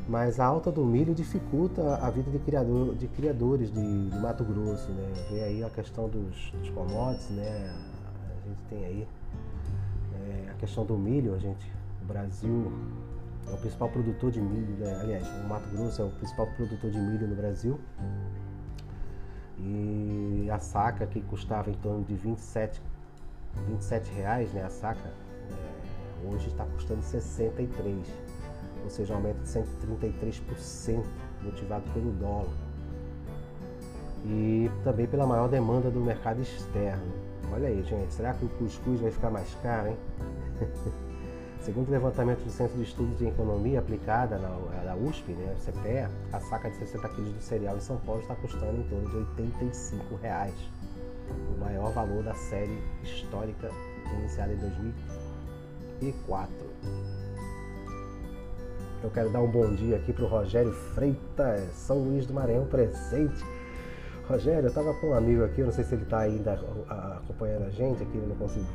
[0.07, 4.43] Mas a alta do milho dificulta a vida de, criador, de criadores de, de Mato
[4.43, 5.11] Grosso, né?
[5.31, 7.75] Vê aí a questão dos, dos commodities, né?
[8.29, 9.07] A gente tem aí
[10.13, 11.71] é, a questão do milho, a gente,
[12.03, 12.71] o Brasil
[13.49, 14.97] é o principal produtor de milho, né?
[15.01, 17.79] aliás, o Mato Grosso é o principal produtor de milho no Brasil.
[19.59, 22.81] E a saca que custava em torno de 27,
[23.67, 28.05] 27 reais, né, a saca, é, hoje está custando 63,
[28.83, 31.03] ou seja, um aumento de 133%,
[31.41, 32.53] motivado pelo dólar.
[34.25, 37.13] E também pela maior demanda do mercado externo.
[37.53, 39.97] Olha aí, gente, será que o cuscuz vai ficar mais caro, hein?
[41.65, 46.39] Segundo o levantamento do Centro de Estudos de Economia Aplicada na, USP, né, CPEA, a
[46.39, 50.15] saca de 60 quilos do cereal em São Paulo está custando em torno de 85
[50.17, 50.53] reais,
[51.27, 53.71] o maior valor da série histórica
[54.19, 56.53] iniciada em 2004.
[59.03, 62.67] Eu quero dar um bom dia aqui para o Rogério Freitas, São Luís do Maranhão
[62.67, 63.43] presente.
[64.29, 66.59] Rogério, eu estava com um amigo aqui, eu não sei se ele está ainda
[67.23, 68.67] acompanhando a gente aqui, eu não consigo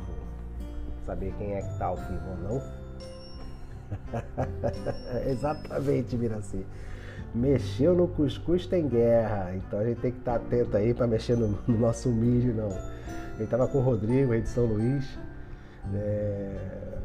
[1.05, 2.80] saber quem é que está ao vivo ou não.
[5.27, 6.65] Exatamente, Miraci.
[7.33, 9.55] Mexeu no cuscuz tem guerra.
[9.55, 12.53] Então a gente tem que estar tá atento aí para mexer no, no, nosso milho,
[12.53, 12.69] não.
[13.35, 15.17] Ele estava com o Rodrigo aí de São Luís.
[15.93, 16.97] É,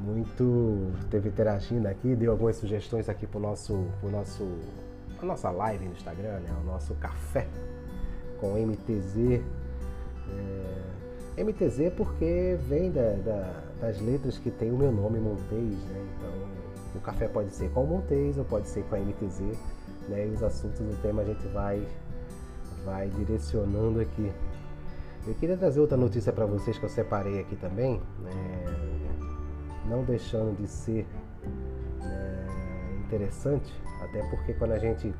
[0.00, 4.46] muito teve interagindo aqui, deu algumas sugestões aqui para nosso, pro nosso,
[5.20, 6.50] a nossa live no Instagram, né?
[6.62, 7.46] O nosso café
[8.40, 9.40] com MTZ.
[10.28, 10.82] É,
[11.36, 16.06] MTZ porque vem da, da das letras que tem o meu nome, Montez, né?
[16.16, 16.30] Então,
[16.94, 19.40] o café pode ser com o Montez ou pode ser com a MTZ,
[20.08, 20.28] né?
[20.28, 21.84] E os assuntos do tema a gente vai,
[22.84, 24.32] vai direcionando aqui.
[25.26, 28.32] Eu queria trazer outra notícia para vocês que eu separei aqui também, né?
[29.86, 31.06] não deixando de ser
[32.00, 32.46] né,
[33.04, 35.12] interessante, até porque quando a gente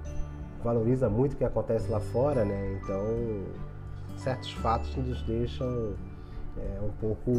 [0.62, 2.78] valoriza muito o que acontece lá fora, né?
[2.80, 3.44] Então
[4.16, 5.94] certos fatos nos deixam
[6.56, 7.32] é, um pouco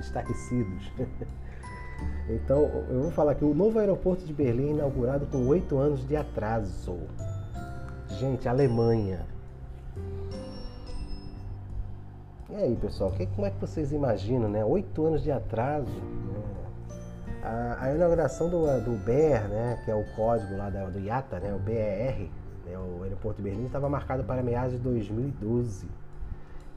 [0.00, 0.90] estarrecidos.
[2.28, 6.16] então, eu vou falar que o novo aeroporto de Berlim inaugurado com oito anos de
[6.16, 6.98] atraso.
[8.18, 9.26] Gente, Alemanha.
[12.50, 14.64] E aí, pessoal, que, como é que vocês imaginam, né?
[14.64, 15.88] Oito anos de atraso.
[15.88, 16.50] Né?
[17.42, 21.54] A, a, inauguração do, do BER, né, que é o código lá do IATA, né,
[21.54, 22.28] o BER,
[22.70, 25.86] né, o aeroporto de Berlim, estava marcado para meados de 2012.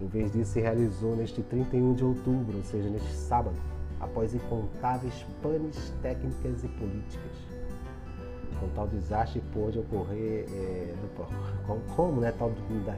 [0.01, 3.55] Em vez disso, se realizou neste 31 de outubro, ou seja, neste sábado,
[3.99, 7.31] após incontáveis panes técnicas e políticas.
[8.59, 12.51] Com tal desastre pôde ocorrer, é, no, como né, tal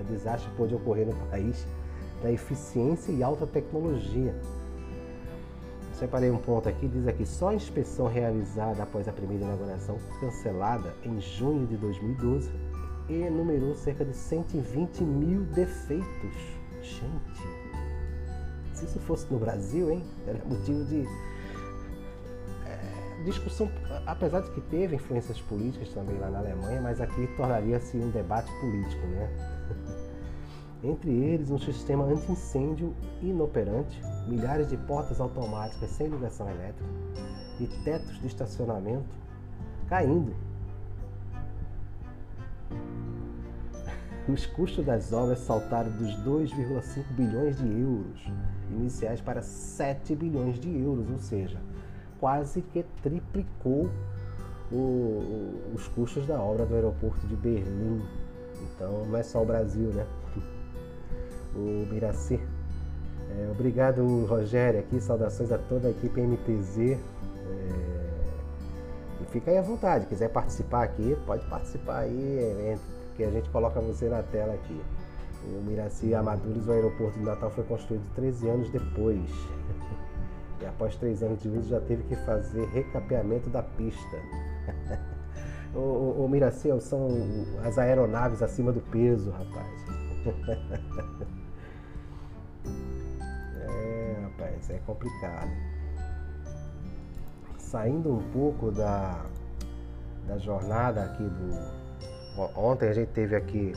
[0.10, 1.68] desastre pôde ocorrer no país
[2.22, 4.34] da eficiência e alta tecnologia.
[5.94, 10.94] Separei um ponto aqui, diz aqui, só a inspeção realizada após a primeira inauguração, cancelada
[11.06, 12.52] em junho de 2012,
[13.10, 16.36] enumerou cerca de 120 mil defeitos.
[16.82, 17.66] Gente,
[18.74, 21.08] se isso fosse no Brasil, hein, era motivo de
[22.66, 23.70] é, discussão,
[24.06, 28.52] apesar de que teve influências políticas também lá na Alemanha, mas aqui tornaria-se um debate
[28.60, 29.30] político, né?
[30.84, 36.90] Entre eles, um sistema anti-incêndio inoperante, milhares de portas automáticas sem ligação elétrica
[37.60, 39.16] e tetos de estacionamento
[39.88, 40.36] caindo.
[44.28, 48.28] Os custos das obras saltaram dos 2,5 bilhões de euros
[48.72, 51.60] iniciais para 7 bilhões de euros, ou seja,
[52.20, 53.90] quase que triplicou
[54.72, 58.02] o, os custos da obra do aeroporto de Berlim.
[58.64, 60.06] Então não é só o Brasil, né?
[61.56, 62.38] O Miraci.
[63.30, 65.00] É, obrigado, Rogério, aqui.
[65.00, 66.78] Saudações a toda a equipe MTZ.
[66.80, 66.98] É,
[69.22, 70.06] e fica aí à vontade.
[70.06, 72.78] Quiser participar aqui, pode participar aí,
[73.16, 74.82] que a gente coloca você na tela aqui.
[75.44, 79.30] O Miraci Amaduros, o aeroporto de Natal foi construído 13 anos depois.
[80.62, 84.18] E após três anos de uso já teve que fazer recapeamento da pista.
[85.76, 87.10] o, o, o Miraci são
[87.62, 89.68] as aeronaves acima do peso, rapaz.
[93.60, 95.52] é, rapaz, é complicado.
[97.58, 99.26] Saindo um pouco da,
[100.26, 101.85] da jornada aqui do.
[102.38, 103.74] Ontem a gente teve aqui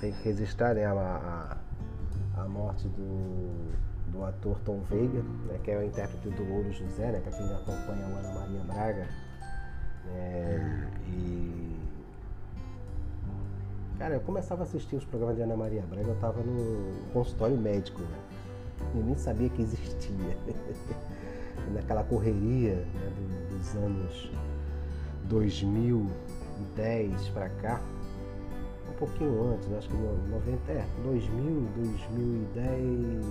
[0.00, 3.72] tem que registrar né, a, a, a, morte do,
[4.12, 7.46] do ator Tom Veiga, né, que é o intérprete do Ouro José, né, para quem
[7.46, 9.08] acompanha o Ana Maria Braga.
[10.04, 11.76] Né, e.
[13.98, 17.56] Cara, eu começava a assistir os programas de Ana Maria Braga, eu estava no consultório
[17.56, 18.18] médico, né?
[18.94, 20.36] Eu nem sabia que existia.
[21.72, 23.12] Naquela correria né,
[23.50, 24.30] dos anos
[26.56, 27.80] 2010 para cá,
[28.98, 33.26] pouquinho antes, acho que no 90, é, 2000, 2010,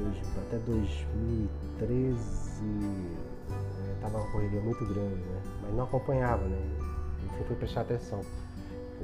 [0.00, 0.16] dois,
[0.46, 2.18] até 2013,
[3.50, 5.42] é, tava uma correria muito grande, né?
[5.62, 6.58] Mas não acompanhava, né?
[7.24, 8.20] Enfim, fui prestar atenção.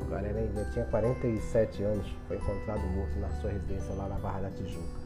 [0.01, 4.41] O cara ainda tinha 47 anos, foi encontrado morto na sua residência lá na Barra
[4.41, 5.01] da Tijuca.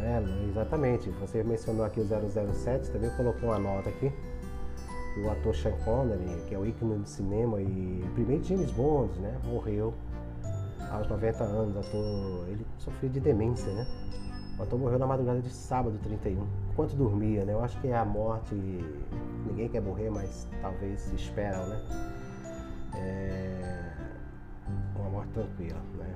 [0.00, 1.10] É, exatamente.
[1.20, 4.12] Você mencionou aqui o 007, também coloquei uma nota aqui
[5.24, 9.36] o ator Sean Connery, que é o ícone do cinema e primeiro James Bond, né,
[9.44, 9.92] morreu
[10.90, 11.76] aos 90 anos.
[11.76, 13.86] Ator, ele sofreu de demência, né?
[14.58, 16.46] O ator morreu na madrugada de sábado 31.
[16.72, 17.52] Enquanto dormia, né?
[17.52, 18.54] Eu acho que é a morte,
[19.46, 21.80] ninguém quer morrer, mas talvez se esperam, né?
[22.94, 23.92] É
[24.96, 26.14] uma morte tranquila, né?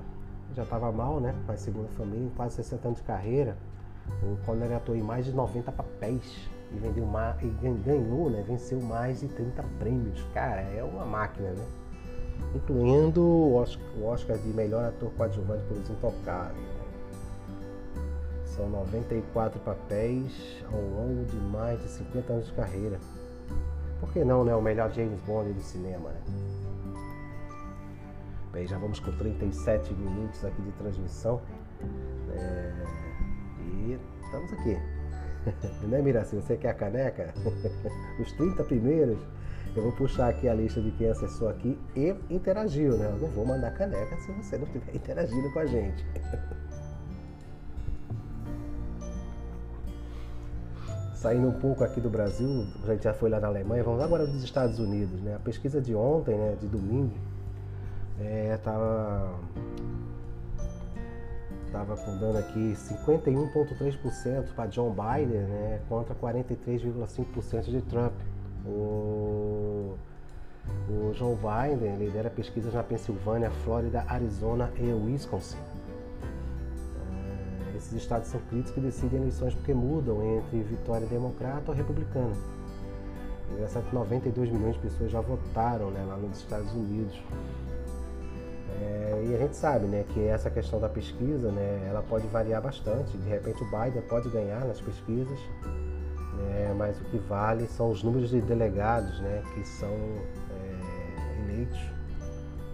[0.53, 1.33] Já estava mal, né?
[1.47, 3.57] Mas segundo a família, quase 60 anos de carreira,
[4.21, 7.07] o Connery atuou em mais de 90 papéis e vendeu
[7.41, 7.47] e
[7.83, 8.43] ganhou, né?
[8.47, 10.23] Venceu mais de 30 prêmios.
[10.33, 11.65] Cara, é uma máquina, né?
[12.55, 16.57] Incluindo o Oscar, o Oscar de melhor ator coadjuvante pelos Intocáveis.
[16.57, 16.83] Né?
[18.45, 22.99] São 94 papéis ao longo de mais de 50 anos de carreira.
[23.99, 24.55] Por que não, né?
[24.55, 26.21] O melhor James Bond do cinema, né?
[28.51, 31.41] Bem, já vamos com 37 minutos aqui de transmissão.
[32.31, 32.71] É...
[33.91, 34.77] Estamos aqui.
[35.87, 36.35] né, Miraci?
[36.35, 37.33] Você quer a caneca?
[38.19, 39.19] Os 30 primeiros,
[39.75, 43.07] eu vou puxar aqui a lista de quem acessou aqui e interagiu, né?
[43.07, 46.05] Eu não vou mandar caneca se você não estiver interagindo com a gente.
[51.15, 54.25] Saindo um pouco aqui do Brasil, a gente já foi lá na Alemanha, vamos agora
[54.27, 55.35] dos Estados Unidos, né?
[55.35, 57.13] A pesquisa de ontem, né, de domingo,
[58.19, 58.59] é,
[61.73, 68.13] estava dando aqui 51,3% para John Biden né, contra 43,5% de Trump.
[68.63, 69.97] O,
[70.87, 75.57] o Joe Biden lidera pesquisas na Pensilvânia, Flórida, Arizona e Wisconsin.
[77.07, 82.35] Uh, esses estados são críticos que decidem eleições porque mudam entre vitória democrata ou republicana.
[83.51, 87.19] Engraçado que 92 milhões de pessoas já votaram né, lá nos Estados Unidos.
[88.81, 92.61] É, e a gente sabe né, que essa questão da pesquisa né, ela pode variar
[92.61, 93.17] bastante.
[93.17, 95.39] De repente o Biden pode ganhar nas pesquisas,
[96.37, 101.79] né, mas o que vale são os números de delegados né, que são é, eleitos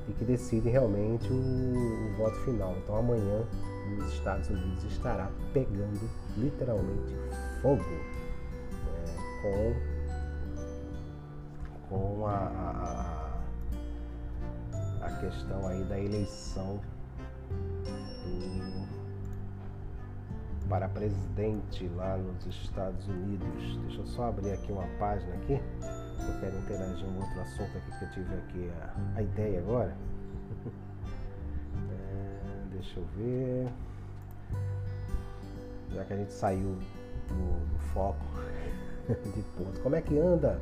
[0.08, 2.76] e que decidem realmente o, o, voto final.
[2.84, 3.43] Então amanhã
[3.97, 7.16] nos Estados Unidos estará pegando literalmente
[7.62, 8.04] fogo né,
[11.89, 13.18] com, com a, a,
[15.10, 16.80] a questão aí da eleição
[18.24, 18.88] do,
[20.70, 23.78] para presidente lá nos Estados Unidos.
[23.86, 25.53] Deixa eu só abrir aqui uma página aqui.
[25.53, 29.95] Eu quero interagir um outro assunto aqui que eu tive aqui a, a ideia agora.
[31.91, 32.39] é,
[32.72, 33.68] deixa eu ver.
[35.95, 36.78] Já que a gente saiu
[37.28, 38.26] do, do foco
[39.10, 39.80] de ponto.
[39.82, 40.60] Como é que anda?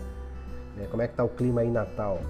[0.80, 2.22] É, como é que tá o clima aí Natal?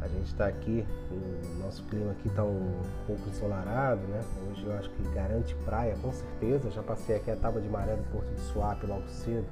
[0.00, 4.20] A gente está aqui, o nosso clima aqui está um pouco ensolarado, né?
[4.48, 6.70] Hoje eu acho que garante praia, com certeza.
[6.70, 9.46] Já passei aqui a tábua de maré do Porto de Suape logo cedo,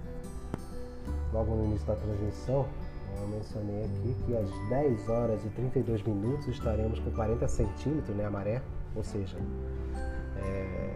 [1.33, 2.67] logo no início da transmissão.
[3.21, 8.27] Eu mencionei aqui que às 10 horas e 32 minutos estaremos com 40 centímetros, né?
[8.27, 8.63] A maré,
[8.95, 9.37] ou seja,
[10.37, 10.95] é,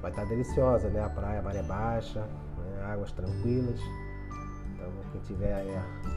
[0.00, 1.02] vai estar tá deliciosa, né?
[1.02, 2.84] A praia, a maré baixa, né?
[2.84, 3.80] águas tranquilas.
[4.86, 5.64] Então, quem tiver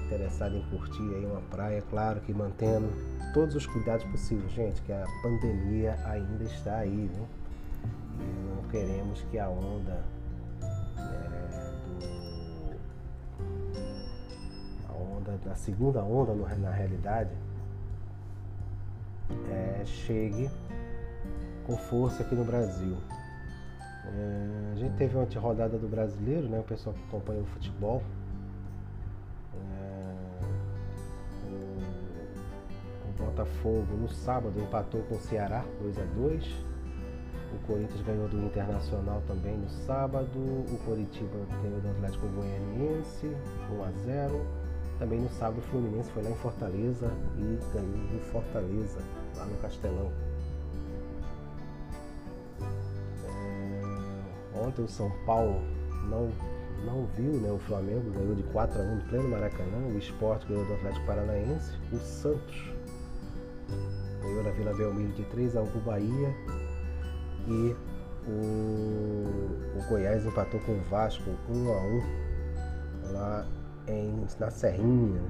[0.06, 2.88] interessado em curtir aí uma praia, claro que mantendo
[3.34, 7.28] todos os cuidados possíveis, gente, que a pandemia ainda está aí, viu?
[8.20, 10.04] E não queremos que a onda
[10.98, 11.50] é,
[11.88, 12.78] do,
[14.90, 17.32] a onda da segunda onda na realidade
[19.50, 20.50] é, chegue
[21.66, 22.98] com força aqui no Brasil.
[24.06, 26.60] É, a gente teve uma rodada do brasileiro, né?
[26.60, 28.04] O pessoal que acompanha o futebol
[33.30, 36.46] Botafogo no sábado empatou com o Ceará 2 a 2
[37.54, 40.40] O Corinthians ganhou do Internacional também no sábado.
[40.40, 43.28] O Coritiba ganhou do Atlético Goianiense
[43.72, 44.46] 1 a 0
[44.98, 49.00] Também no sábado o Fluminense foi lá em Fortaleza e ganhou do Fortaleza,
[49.38, 50.12] lá no Castelão.
[53.26, 54.60] É...
[54.60, 55.62] Ontem o São Paulo
[56.10, 56.32] não,
[56.84, 59.78] não viu né, o Flamengo, ganhou de 4 a 1 no pleno Maracanã.
[59.94, 61.78] O Esporte ganhou do Atlético Paranaense.
[61.94, 62.79] O Santos
[64.22, 66.36] ganhou na Vila Belmiro de 3 a 1 para o Bahia
[67.48, 67.76] e
[68.28, 73.48] o, o, Goiás empatou com o Vasco 1 a 1 lá
[73.88, 75.22] em, na Serrinha.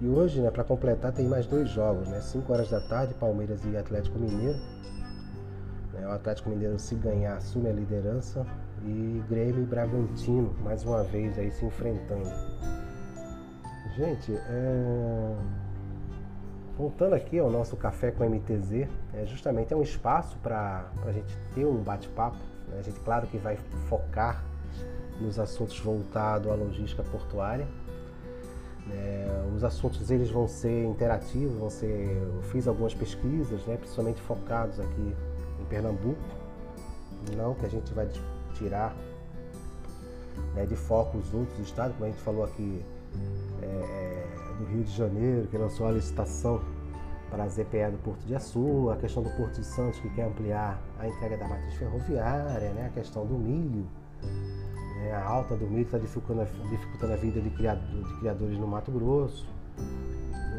[0.00, 2.20] E hoje, né, para completar, tem mais dois jogos, né?
[2.20, 4.58] 5 horas da tarde, Palmeiras e Atlético Mineiro.
[5.94, 8.44] É, o Atlético Mineiro, se ganhar, assume a liderança.
[8.84, 12.28] E Grêmio e Bragantino, mais uma vez aí se enfrentando.
[13.96, 15.36] Gente, é
[16.76, 21.36] Voltando aqui ao nosso café com MTZ, é justamente é um espaço para a gente
[21.54, 22.36] ter um bate-papo.
[22.68, 22.78] Né?
[22.80, 23.56] A gente, claro, que vai
[23.88, 24.44] focar
[25.20, 27.66] nos assuntos voltados à logística portuária.
[28.90, 32.20] É, os assuntos eles vão ser interativos, vão ser.
[32.20, 35.14] Eu fiz algumas pesquisas, né, principalmente focados aqui
[35.60, 36.20] em Pernambuco.
[37.36, 38.08] Não que a gente vai
[38.54, 38.94] tirar
[40.54, 42.84] né, de foco os outros estados, como a gente falou aqui.
[43.62, 44.03] É, é
[44.54, 46.60] do Rio de Janeiro, que lançou a licitação
[47.30, 50.24] para a ZPE do Porto de Açu, a questão do Porto de Santos, que quer
[50.24, 52.86] ampliar a entrega da matriz ferroviária, né?
[52.86, 53.86] a questão do milho,
[54.22, 55.12] né?
[55.12, 59.46] a alta do milho está dificultando, dificultando, a vida de, de, criadores no Mato Grosso.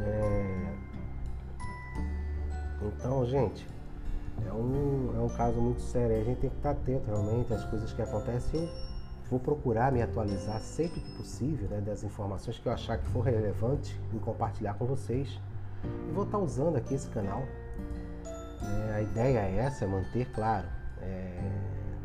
[0.05, 0.73] É...
[2.81, 3.65] Então, gente,
[4.45, 6.17] é um, é um caso muito sério.
[6.17, 8.69] A gente tem que estar atento realmente às coisas que acontecem.
[9.30, 13.21] Vou procurar me atualizar sempre que possível né, das informações que eu achar que for
[13.21, 15.39] relevante e compartilhar com vocês.
[15.84, 17.41] E vou estar usando aqui esse canal.
[18.61, 20.67] É, a ideia é essa, é manter claro.
[21.01, 21.51] É,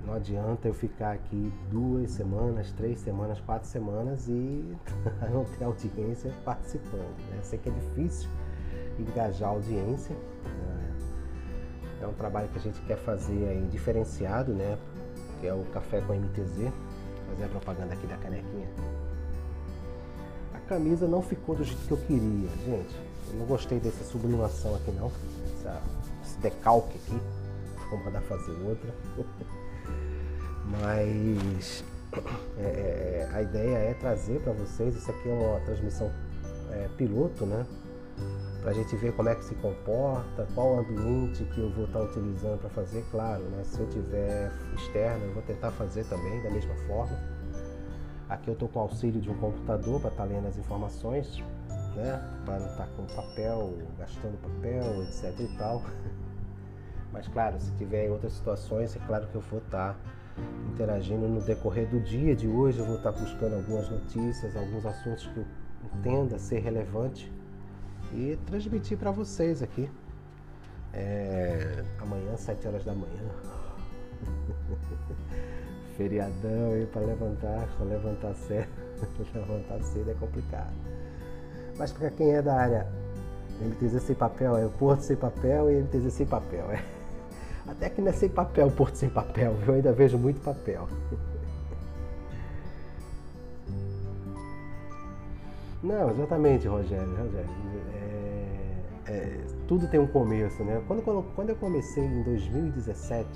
[0.06, 4.74] não adianta eu ficar aqui duas semanas, três semanas, quatro semanas e
[5.30, 7.18] não ter audiência participando.
[7.30, 7.40] Né?
[7.42, 8.30] Sei que é difícil
[8.98, 10.16] engajar a audiência.
[10.16, 10.96] Né?
[12.00, 14.78] É um trabalho que a gente quer fazer aí diferenciado, né?
[15.38, 16.72] Que é o Café com MTZ
[17.30, 18.68] fazer a propaganda aqui da canequinha.
[20.54, 22.96] A camisa não ficou do jeito que eu queria, gente.
[23.30, 25.10] Eu não gostei dessa sublimação aqui não.
[25.56, 25.82] Essa,
[26.24, 27.20] esse decalque aqui.
[27.90, 28.94] Vou mandar fazer outra.
[30.80, 31.84] Mas
[32.58, 36.10] é, é, a ideia é trazer para vocês, isso aqui é uma transmissão
[36.70, 37.66] é, piloto, né?
[38.60, 42.00] Para a gente ver como é que se comporta, qual ambiente que eu vou estar
[42.00, 43.64] tá utilizando para fazer, claro, né?
[43.64, 47.18] Se eu tiver externo, eu vou tentar fazer também da mesma forma.
[48.28, 51.42] Aqui eu estou com auxílio de um computador para estar tá lendo as informações,
[51.96, 52.22] né?
[52.44, 55.82] Para não estar tá com papel, gastando papel, etc e tal.
[57.12, 59.98] Mas claro, se tiver em outras situações, é claro que eu vou estar
[60.70, 65.26] interagindo no decorrer do dia de hoje, eu vou estar buscando algumas notícias, alguns assuntos
[65.28, 65.46] que eu
[65.96, 67.39] entenda ser relevante
[68.12, 69.90] e transmitir para vocês aqui.
[70.92, 73.30] É, amanhã, 7 horas da manhã.
[75.96, 78.68] Feriadão aí para levantar, para levantar cedo,
[79.34, 80.72] levantar cedo é complicado.
[81.76, 82.86] Mas para quem é da área
[83.60, 86.70] MTZ sem papel, é o Porto sem papel e MTZ sem papel.
[86.70, 86.82] É.
[87.68, 90.88] Até que não é sem papel, o Porto sem papel, eu ainda vejo muito papel.
[95.82, 97.16] Não, exatamente, Rogério.
[97.16, 97.48] Rogério.
[99.10, 100.82] É, é, tudo tem um começo, né?
[100.86, 103.26] Quando, quando, quando eu comecei em 2017,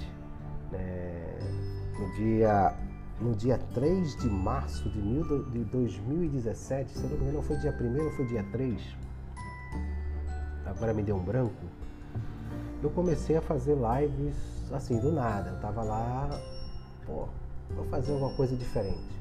[0.71, 1.39] né,
[1.99, 2.77] no, dia,
[3.21, 7.57] no dia 3 de março de, mil, de 2017, se eu não me engano, foi
[7.57, 8.81] dia 1 ou foi dia 3?
[10.65, 11.65] Agora me deu um branco.
[12.81, 14.37] Eu comecei a fazer lives
[14.73, 15.51] assim, do nada.
[15.51, 16.41] Eu tava lá,
[17.05, 17.27] pô,
[17.75, 19.15] vou fazer alguma coisa diferente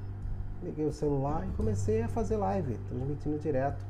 [0.64, 3.86] liguei o celular e comecei a fazer live, transmitindo direto.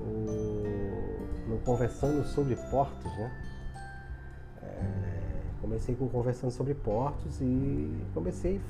[0.00, 0.57] O,
[1.48, 3.32] no Conversando sobre Portos, né?
[4.62, 8.60] É, comecei com Conversando sobre Portos e comecei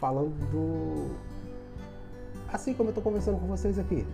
[0.00, 1.14] falando do.
[2.52, 4.06] Assim como eu estou conversando com vocês aqui.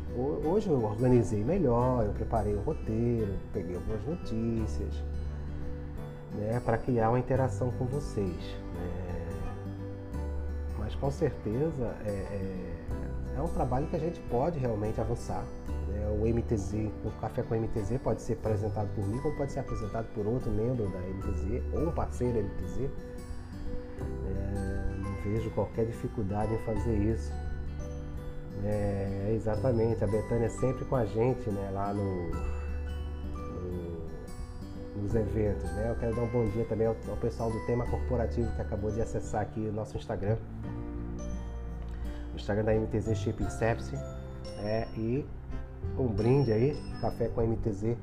[0.45, 4.95] Hoje eu organizei melhor, eu preparei o roteiro, peguei algumas notícias,
[6.36, 8.36] né, para criar uma interação com vocês.
[8.36, 9.09] Né?
[10.89, 15.45] mas com certeza é, é, é, um trabalho que a gente pode realmente avançar.
[15.89, 16.09] Né?
[16.09, 20.07] O MTZ, o Café com MTZ pode ser apresentado por mim, como pode ser apresentado
[20.14, 22.91] por outro membro da MTZ ou um parceiro da MTZ.
[24.26, 27.32] É, não vejo qualquer dificuldade em fazer isso.
[28.64, 32.30] É, exatamente, a Betânia é sempre com a gente né, lá no,
[33.32, 34.09] no,
[35.03, 35.64] nos eventos.
[35.72, 35.91] Né?
[35.91, 38.91] Eu quero dar um bom dia também ao, ao pessoal do tema corporativo que acabou
[38.91, 40.36] de acessar aqui o nosso Instagram.
[42.34, 43.95] Instagram da MTZ Shipping Service.
[44.61, 45.24] É, e
[45.99, 47.97] um brinde aí, café com MTZ.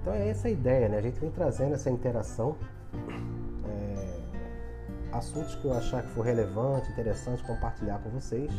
[0.00, 0.98] Então é essa a ideia, né?
[0.98, 2.56] A gente vem trazendo essa interação.
[3.66, 4.18] É,
[5.12, 8.50] assuntos que eu achar que for relevante, interessante compartilhar com vocês.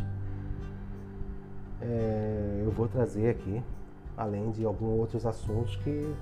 [1.82, 3.64] É, eu vou trazer aqui,
[4.18, 6.14] além de alguns outros assuntos que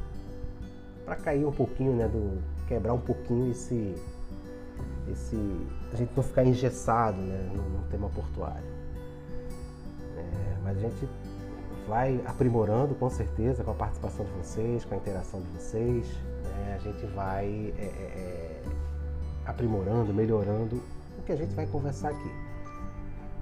[1.03, 3.95] para cair um pouquinho, né, do quebrar um pouquinho esse
[5.09, 5.37] esse
[5.91, 8.67] a gente não ficar engessado né, no, no tema portuário.
[10.17, 11.07] É, mas a gente
[11.87, 16.07] vai aprimorando com certeza com a participação de vocês, com a interação de vocês.
[16.43, 18.63] Né, a gente vai é, é, é,
[19.45, 20.81] aprimorando, melhorando
[21.17, 22.29] o que a gente vai conversar aqui.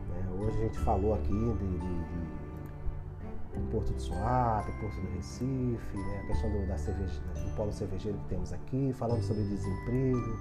[0.09, 5.97] Né, hoje a gente falou aqui de, de, de Porto de Suape, Porto do Recife,
[5.97, 10.37] né, a questão do, da cerveja, do polo cervejeiro que temos aqui, falamos sobre desemprego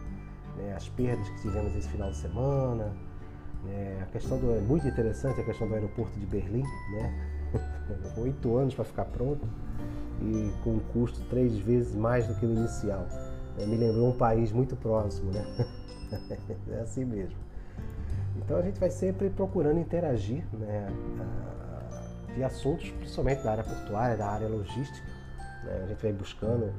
[0.57, 2.93] né, as perdas que tivemos esse final de semana.
[3.65, 7.34] Né, a questão do, é muito interessante a questão do aeroporto de Berlim, né?
[8.17, 9.47] Oito anos para ficar pronto
[10.21, 13.07] e com um custo três vezes mais do que o inicial.
[13.59, 15.45] É, me lembrou um país muito próximo, né?
[16.71, 17.37] é assim mesmo.
[18.37, 20.87] Então a gente vai sempre procurando interagir né,
[22.35, 25.07] de assuntos, principalmente da área portuária, da área logística.
[25.65, 25.83] Né?
[25.85, 26.73] A gente vai buscando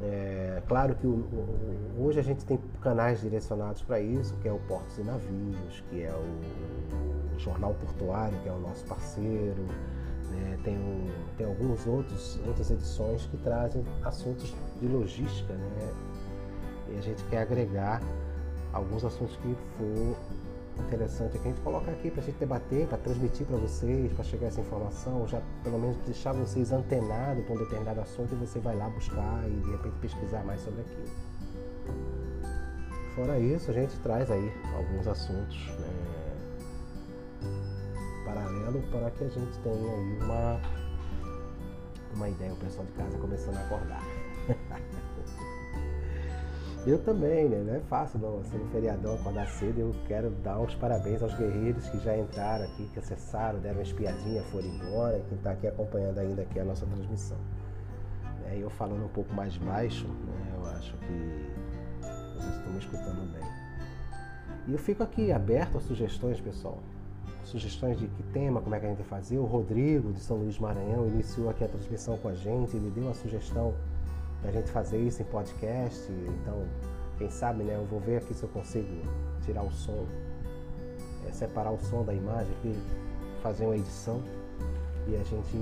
[0.00, 4.52] é, claro que o, o, hoje a gente tem canais direcionados para isso, que é
[4.52, 9.62] o Portos e Navios, que é o, o Jornal Portuário, que é o nosso parceiro.
[10.30, 10.58] Né?
[10.62, 10.78] Tem,
[11.36, 15.92] tem alguns outros outras edições que trazem assuntos de logística, né?
[16.90, 18.02] E a gente quer agregar
[18.72, 20.16] alguns assuntos que for
[20.86, 24.24] interessante que a gente coloca aqui para a gente debater, para transmitir para vocês, para
[24.24, 28.58] chegar essa informação, já pelo menos deixar vocês antenados com um determinado assunto e você
[28.60, 31.08] vai lá buscar e de repente pesquisar mais sobre aquilo.
[33.14, 36.17] Fora isso, a gente traz aí alguns assuntos né,
[38.90, 40.60] para que a gente tenha aí uma,
[42.14, 44.02] uma ideia, o pessoal de casa começando a acordar.
[46.86, 47.62] Eu também, né?
[47.66, 49.78] Não é fácil não, assim, no feriadão acordar cedo.
[49.78, 53.82] Eu quero dar os parabéns aos guerreiros que já entraram aqui, que acessaram, deram uma
[53.82, 57.36] espiadinha, foram embora, quem está aqui acompanhando ainda aqui a nossa transmissão.
[58.46, 61.50] É, eu falando um pouco mais baixo, né, eu acho que
[62.36, 63.42] vocês estão me escutando bem.
[64.66, 66.78] E eu fico aqui aberto a sugestões, pessoal.
[67.48, 69.38] Sugestões de que tema, como é que a gente vai fazer.
[69.38, 73.04] O Rodrigo, de São Luís Maranhão, iniciou aqui a transmissão com a gente, ele deu
[73.04, 73.74] uma sugestão
[74.42, 76.12] da gente fazer isso em podcast.
[76.12, 76.66] Então,
[77.16, 77.74] quem sabe, né?
[77.74, 78.86] Eu vou ver aqui se eu consigo
[79.46, 80.06] tirar o som,
[81.26, 82.74] é, separar o som da imagem aqui,
[83.42, 84.22] fazer uma edição
[85.06, 85.56] e a gente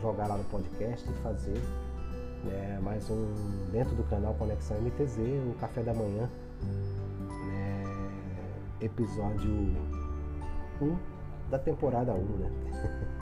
[0.00, 1.60] jogar lá no podcast e fazer
[2.44, 3.26] né, mais um
[3.72, 5.18] dentro do canal Conexão MTZ,
[5.50, 6.30] o café da manhã,
[7.48, 7.84] né,
[8.80, 9.74] episódio
[10.80, 10.96] 1
[11.50, 12.50] da temporada 1, né?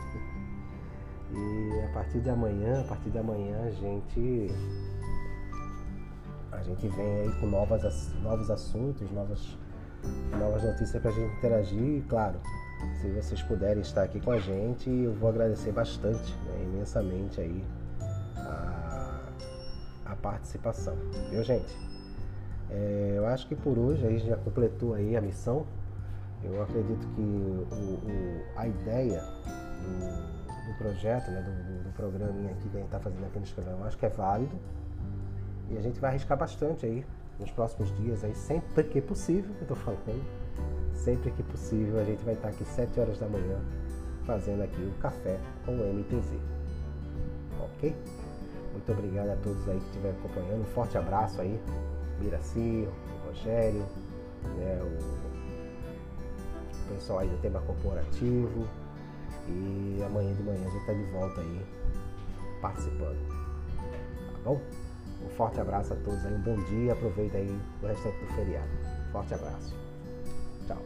[1.29, 4.49] E a partir de amanhã, a partir de amanhã a gente
[6.53, 9.59] A gente vem aí com novas, novos assuntos, novas,
[10.39, 12.39] novas notícias para a gente interagir e, claro,
[13.01, 17.65] se vocês puderem estar aqui com a gente, eu vou agradecer bastante, né, imensamente aí
[18.37, 19.21] a,
[20.07, 20.97] a participação.
[21.31, 21.77] Viu, gente?
[22.71, 25.67] É, eu acho que por hoje a gente já completou aí a missão.
[26.43, 32.69] Eu acredito que o, o, a ideia do, do projeto, né, do, do, programinha aqui
[32.69, 34.57] que a gente está fazendo aqui no escrevão, acho que é válido.
[35.71, 37.05] E a gente vai arriscar bastante aí
[37.39, 40.25] nos próximos dias, aí, sempre que possível, eu estou falando,
[40.95, 43.59] sempre que possível, a gente vai estar tá aqui 7 horas da manhã
[44.25, 46.35] fazendo aqui o café com o MTZ.
[47.61, 47.95] Ok?
[48.73, 50.61] Muito obrigado a todos aí que estiveram acompanhando.
[50.61, 51.61] Um forte abraço aí.
[52.21, 53.85] Miraci, o Rogério,
[54.57, 54.81] né,
[56.87, 58.67] pessoal aí do tema corporativo.
[59.49, 61.67] E amanhã de manhã a gente está de volta aí
[62.61, 63.29] participando.
[64.33, 64.61] Tá bom?
[65.25, 68.69] Um forte abraço a todos aí, um bom dia, aproveita aí o restante do feriado.
[69.13, 69.75] Forte abraço.
[70.67, 70.83] Tchau.